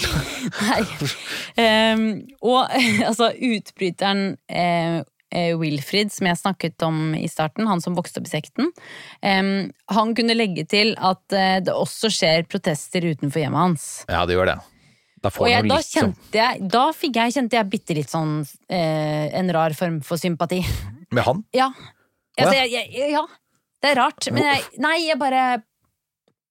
[0.70, 0.82] Nei.
[1.58, 2.08] Um,
[2.46, 2.70] og
[3.10, 5.02] altså, utbryteren eh,
[5.34, 8.70] eh, Wilfrid, som jeg snakket om i starten, han som vokste opp i sekten,
[9.18, 9.54] um,
[9.98, 11.26] han kunne legge til at
[11.66, 13.94] det også skjer protester utenfor hjemmet hans.
[14.06, 14.60] Ja, det gjør det.
[15.20, 17.96] Da får Og jeg, da litt sånn kjente jeg, da fikk jeg, kjente jeg bitte
[17.98, 18.38] litt sånn
[18.72, 20.62] eh, en rar form for sympati.
[21.12, 21.42] Med han?
[21.56, 21.68] Ja.
[22.38, 22.64] Altså, ja.
[22.64, 23.26] jeg, jeg, ja.
[23.80, 25.42] Det er rart, men jeg Nei, jeg bare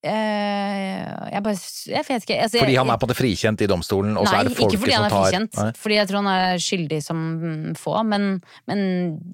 [0.06, 1.56] eh, Jeg bare
[1.94, 2.38] Jeg vet ikke.
[2.46, 4.76] Altså, Fordi han er på måte frikjent i domstolen, og så Nei, er det folket
[4.78, 5.72] ikke fordi han er frikjent, Nei.
[5.84, 7.24] fordi jeg tror han er skyldig som
[7.80, 8.30] få, men,
[8.70, 8.86] men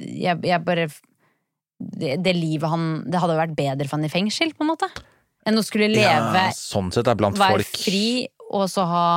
[0.03, 0.87] jeg, jeg bare
[1.75, 4.89] det, det livet han Det hadde vært bedre for han i fengsel, på en måte.
[5.45, 9.07] Enn å skulle leve, Ja, sånn sett er blant folk fri, og så ha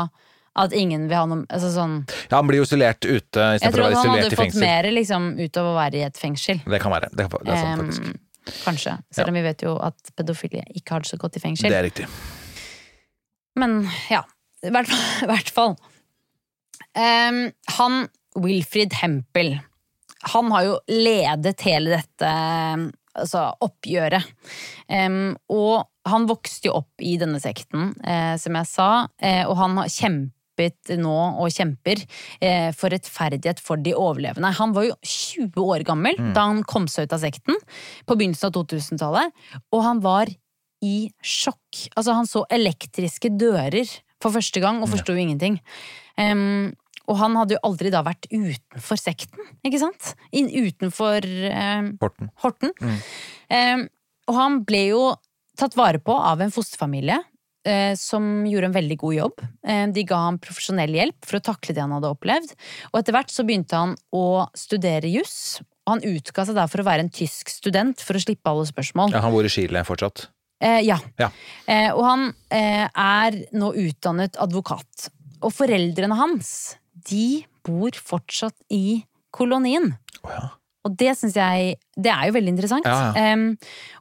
[0.58, 1.98] at ingen vil ha noe altså sånn,
[2.30, 4.56] Ja, han blir jo isolert ute Jeg istedenfor tror å være at han hadde fått
[4.58, 6.62] mer liksom, ut av å være i et fengsel.
[6.64, 7.10] Det kan være.
[7.12, 8.08] Det, kan, det er sant, faktisk.
[8.08, 8.96] Em, kanskje.
[9.14, 11.70] Selv om vi vet jo at pedofile ikke har det så godt i fengsel.
[11.70, 12.08] Det er riktig.
[13.58, 14.24] Men ja,
[14.66, 15.06] i hvert fall.
[15.24, 15.76] i hvert fall.
[16.98, 17.42] Um,
[17.78, 18.00] han
[18.38, 19.58] Wilfrid Hempel,
[20.32, 22.32] han har jo ledet hele dette
[23.18, 24.26] altså, oppgjøret.
[24.90, 28.90] Um, og han vokste jo opp i denne sekten, eh, som jeg sa,
[29.20, 32.00] eh, og han har kjempet nå og kjemper
[32.42, 34.50] eh, for rettferdighet for de overlevende.
[34.58, 37.60] Han var jo 20 år gammel da han kom seg ut av sekten
[38.08, 40.32] på begynnelsen av 2000-tallet, og han var
[40.84, 41.88] i sjokk.
[41.94, 43.86] Altså, han så elektriske dører
[44.22, 45.58] for første gang og forsto jo ingenting.
[46.18, 46.74] Um,
[47.08, 50.12] og han hadde jo aldri da vært utenfor sekten, ikke sant?
[50.36, 52.32] In, utenfor um, Horten.
[52.42, 52.74] Horten.
[53.48, 53.86] Em,
[54.28, 55.02] og han ble jo
[55.58, 57.18] tatt vare på av en fosterfamilie
[57.66, 59.42] eh, som gjorde en veldig god jobb.
[59.66, 62.54] Eh, de ga ham profesjonell hjelp for å takle det han hadde opplevd.
[62.92, 65.60] Og etter hvert så begynte han å studere juss.
[65.88, 69.14] Han utga seg der for å være en tysk student for å slippe alle spørsmål.
[69.16, 70.28] Ja, han bor i Chile fortsatt.
[70.60, 70.98] Eh, ja.
[71.20, 71.30] Ja.
[71.70, 75.08] Eh, og han eh, er nå utdannet advokat.
[75.38, 76.50] Og foreldrene hans,
[77.08, 79.04] de bor fortsatt i
[79.34, 79.92] kolonien.
[80.24, 80.48] Oh, ja.
[80.86, 82.86] Og det syns jeg Det er jo veldig interessant.
[82.86, 83.50] Ja, Em,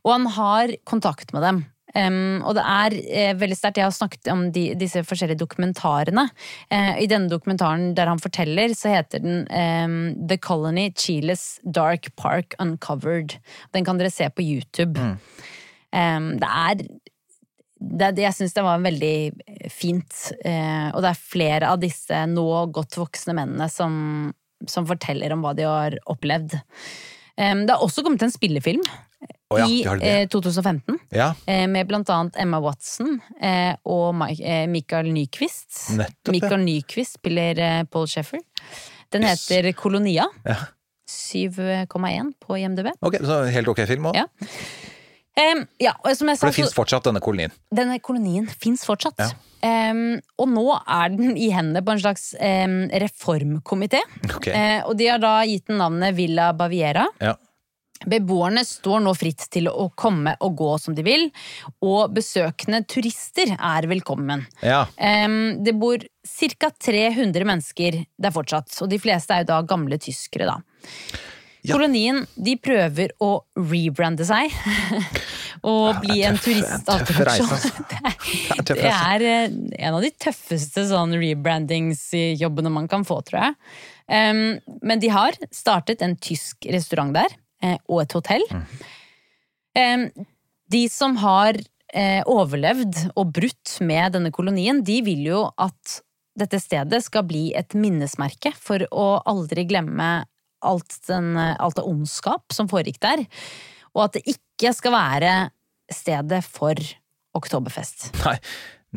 [0.04, 1.66] og han har kontakt med dem.
[1.96, 3.80] Um, og det er eh, veldig sterkt.
[3.80, 6.28] Jeg har snakket om de, disse forskjellige dokumentarene.
[6.70, 12.12] Eh, I denne dokumentaren der han forteller, så heter den em, The Colony Chiles Dark
[12.20, 13.40] Park Uncovered.
[13.74, 15.00] Den kan dere se på YouTube.
[15.96, 16.84] Em, det er
[17.78, 19.18] det, det, jeg syns det var veldig
[19.72, 20.20] fint.
[20.46, 23.94] Eh, og det er flere av disse nå godt voksne mennene som,
[24.66, 26.58] som forteller om hva de har opplevd.
[27.38, 28.82] Det har også kommet en spillefilm
[29.54, 30.14] oh, ja, i de det.
[30.24, 30.98] eh, 2015.
[31.14, 35.92] Ja, Eh, med blant annet Emma Watson eh, og Mi- Michael Nyquist.
[36.00, 36.32] Nettopp, ja.
[36.34, 38.42] Michael Nyquist spiller Paul Sheffer.
[39.14, 40.26] Den heter Kolonia.
[40.44, 40.58] Ja.
[41.08, 42.88] 7,1 på IMDb.
[43.02, 44.18] ok, så helt ok film òg.
[44.18, 44.26] Ja.
[45.38, 47.52] Um, ja, For det fins fortsatt denne kolonien.
[47.70, 49.20] denne kolonien fins fortsatt.
[49.22, 49.30] Ja.
[49.66, 54.04] Em, og nå er den i hendene på en slags um, reformkomité.
[54.30, 54.54] Okay.
[54.54, 57.08] Uh, og de har da gitt den navnet Villa Baviera.
[57.24, 57.36] Ja.
[58.06, 61.24] Beboerne står nå fritt til å komme og gå som de vil,
[61.82, 64.46] og besøkende turister er velkommen.
[64.62, 64.84] ja.
[65.02, 65.98] Um, det bor
[66.28, 66.70] ca.
[66.70, 70.60] 300 mennesker der fortsatt, og de fleste er jo da gamle tyskere, da.
[71.68, 71.76] Ja.
[71.76, 74.54] Kolonien de prøver å rebrande seg
[75.68, 77.50] og bli en turistattraksjon.
[77.92, 79.26] Det Det er
[79.88, 83.58] en av de tøffeste sånn rebrandingsjobbene man kan få, tror jeg.
[84.08, 84.42] Um,
[84.88, 88.48] men de har startet en tysk restaurant der, eh, og et hotell.
[88.48, 88.64] Mm.
[89.78, 90.06] Em,
[90.72, 96.00] de som har uh, overlevd og brutt med denne kolonien, de vil jo at
[96.38, 100.24] dette stedet skal bli et minnesmerke for å aldri glemme
[100.68, 103.26] alt, den, alt av ondskap som foregikk der.
[103.96, 105.36] Og at det ikke skal være
[105.94, 106.76] stedet for
[107.38, 108.12] oktoberfest.
[108.26, 108.40] Nei.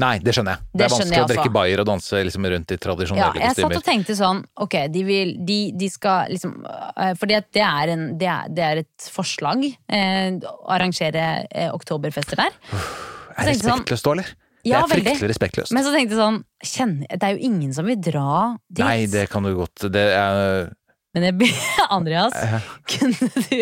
[0.00, 0.62] Nei, det skjønner jeg.
[0.70, 3.42] Det, Det er vanskelig jeg å drikke bayer og danse liksom rundt i Ja, jeg
[3.42, 7.64] jeg satt og tenkte sånn, ok, de, vil, de, de skal liksom For Fordi det
[7.66, 12.54] er, en, det er, det er et forslag, eh, å arrangere eh, oktoberfester der.
[13.40, 14.30] Er det sånn- respektløst da, eller?
[14.60, 15.04] Ja, det er veldig.
[15.08, 15.72] fryktelig respektløst.
[15.72, 18.32] Men så tenkte jeg sånn, kjenner, det er jo ingen som vil dra
[18.68, 18.82] dit.
[18.82, 20.68] Nei, det kan du godt Det er
[21.10, 21.50] Men jeg,
[21.96, 22.34] Andreas,
[22.86, 23.56] kunne du,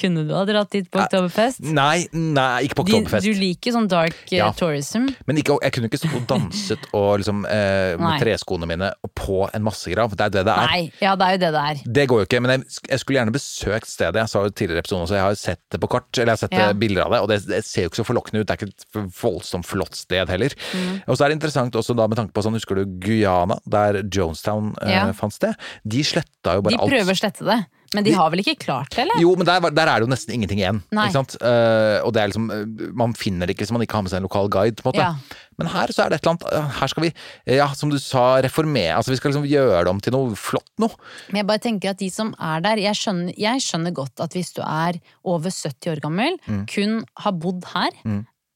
[0.00, 1.60] kunne du ha dratt dit på Oktoberfest?
[1.76, 3.26] Nei, nei, ikke på Oktoberfest.
[3.28, 4.46] du liker sånn dark eh, Ja.
[4.56, 5.10] tourism.
[5.28, 9.42] Men ikke, jeg kunne ikke stått og danset og liksom, eh, med treskoene mine på
[9.52, 10.14] en massegrav.
[10.16, 10.70] Det er det det er.
[10.72, 11.82] Nei, ja, det er jo det det er.
[12.00, 12.64] Det går jo ikke, men jeg,
[12.94, 14.22] jeg skulle gjerne besøkt stedet.
[14.24, 16.38] Jeg sa jo tidligere i episoden også, jeg har sett det på kart, eller jeg
[16.38, 16.70] har sett Ja.
[16.70, 18.48] eh, bilder av det, og det, det ser jo ikke så forlokkende ut.
[18.48, 20.56] Det er ikke et voldsomt flott sted heller.
[20.72, 21.02] Mm.
[21.04, 24.00] Og så er det interessant også da med tanke på sånn, husker du Guyana, der
[24.08, 25.60] Jonestown eh, fant sted?
[25.84, 26.90] De sletta jo bare De alt.
[26.90, 27.58] prøver å slette det,
[27.94, 29.18] men de har vel ikke klart det, eller?
[29.22, 30.78] Jo, men der, der er det jo nesten ingenting igjen.
[30.94, 34.12] Eh, og det er liksom, eh, man finner det ikke hvis man ikke har med
[34.12, 34.78] seg en lokal guide.
[34.78, 35.02] på en måte.
[35.02, 35.38] Ja.
[35.60, 37.10] Men her så er det et eller annet eh, Her skal vi,
[37.58, 38.94] ja, som du sa, reformere.
[38.96, 40.94] Altså Vi skal liksom gjøre det om til noe flott noe.
[41.28, 44.32] Men jeg bare tenker at de som er der Jeg skjønner, jeg skjønner godt at
[44.38, 46.62] hvis du er over 70 år gammel, Mm.
[46.70, 46.94] kun
[47.26, 47.90] har bodd her,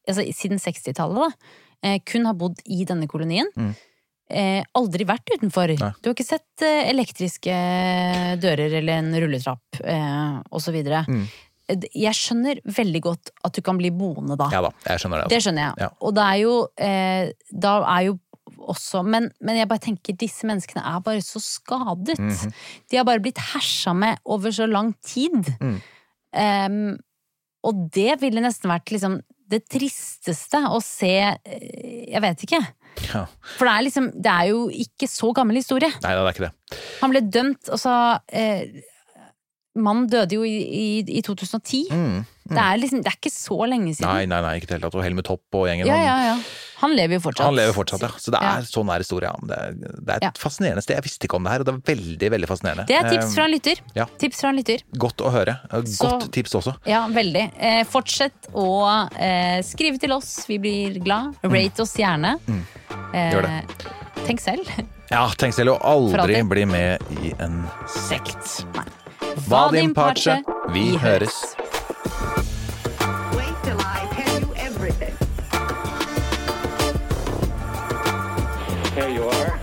[0.09, 1.35] altså siden 60-tallet,
[1.83, 3.51] da, kun har bodd i denne kolonien,
[4.35, 5.73] eh, aldri vært utenfor.
[5.77, 5.81] Mm.
[5.85, 5.93] Nei.
[6.03, 7.57] Du har ikke sett eh, elektriske
[8.43, 10.81] dører eller en rulletrapp eh, osv.
[11.09, 11.25] Mm.
[11.97, 14.51] Jeg skjønner veldig godt at du kan bli boende da.
[14.53, 15.31] Ja da, jeg skjønner det.
[15.33, 15.47] Det Altså.
[15.49, 15.87] skjønner jeg.
[15.87, 15.89] Ja.
[16.05, 17.33] Og det er jo eh,
[17.65, 18.19] Da er jo
[18.65, 22.19] også men, men jeg bare tenker disse menneskene er bare så skadet.
[22.21, 22.53] Mhm.
[22.93, 25.49] De har bare blitt hersa med over så lang tid.
[25.61, 25.79] Mm.
[26.35, 26.97] Um,
[27.65, 32.61] og det ville nesten vært liksom det tristeste å se eh, Jeg vet ikke.
[33.11, 33.25] Ja.
[33.59, 35.91] For det er liksom Det er jo ikke så gammel historie.
[36.03, 36.81] Nei, det er ikke det.
[37.03, 37.95] Han ble dømt, og så
[38.33, 38.67] eh,
[39.75, 40.85] Mannen døde jo i, i,
[41.19, 41.81] i 2010.
[41.91, 42.21] Mm.
[42.47, 44.07] Det er liksom Det er ikke så lenge siden.
[44.07, 44.99] Nei, nei, nei, ikke i det hele tatt.
[45.01, 45.89] Og Helmut Topp og gjengen.
[45.91, 46.37] Ja, han- ja, ja.
[46.85, 47.47] Han lever jo fortsatt.
[47.49, 48.11] Han lever fortsatt, ja.
[48.21, 48.69] Så det er Ja.
[48.69, 49.33] sånn er historia.
[49.41, 50.31] Det, det er et Ja.
[50.37, 50.97] fascinerende sted.
[51.01, 52.87] Jeg visste ikke om det her, og det er veldig veldig fascinerende.
[52.87, 53.81] Det er tips Eh, fra en lytter.
[53.97, 54.05] ja.
[54.19, 54.83] Tips fra en lytter.
[54.97, 55.57] Godt å høre.
[55.71, 56.77] Godt Så- tips også.
[56.87, 57.51] Ja, veldig.
[57.59, 60.45] Eh, fortsett å eh, skrive til oss.
[60.47, 61.35] Vi blir glad.
[61.43, 62.35] Rate oss gjerne.
[62.47, 63.33] Eh, Mm.
[63.33, 63.87] Gjør det.
[64.27, 64.69] Tenk selv.
[65.11, 68.65] Ja, tenk selv å aldri bli med i en sekt.
[68.75, 68.85] Nei.
[69.49, 71.55] Vadim Parce, vi høres.
[78.95, 79.54] There you are.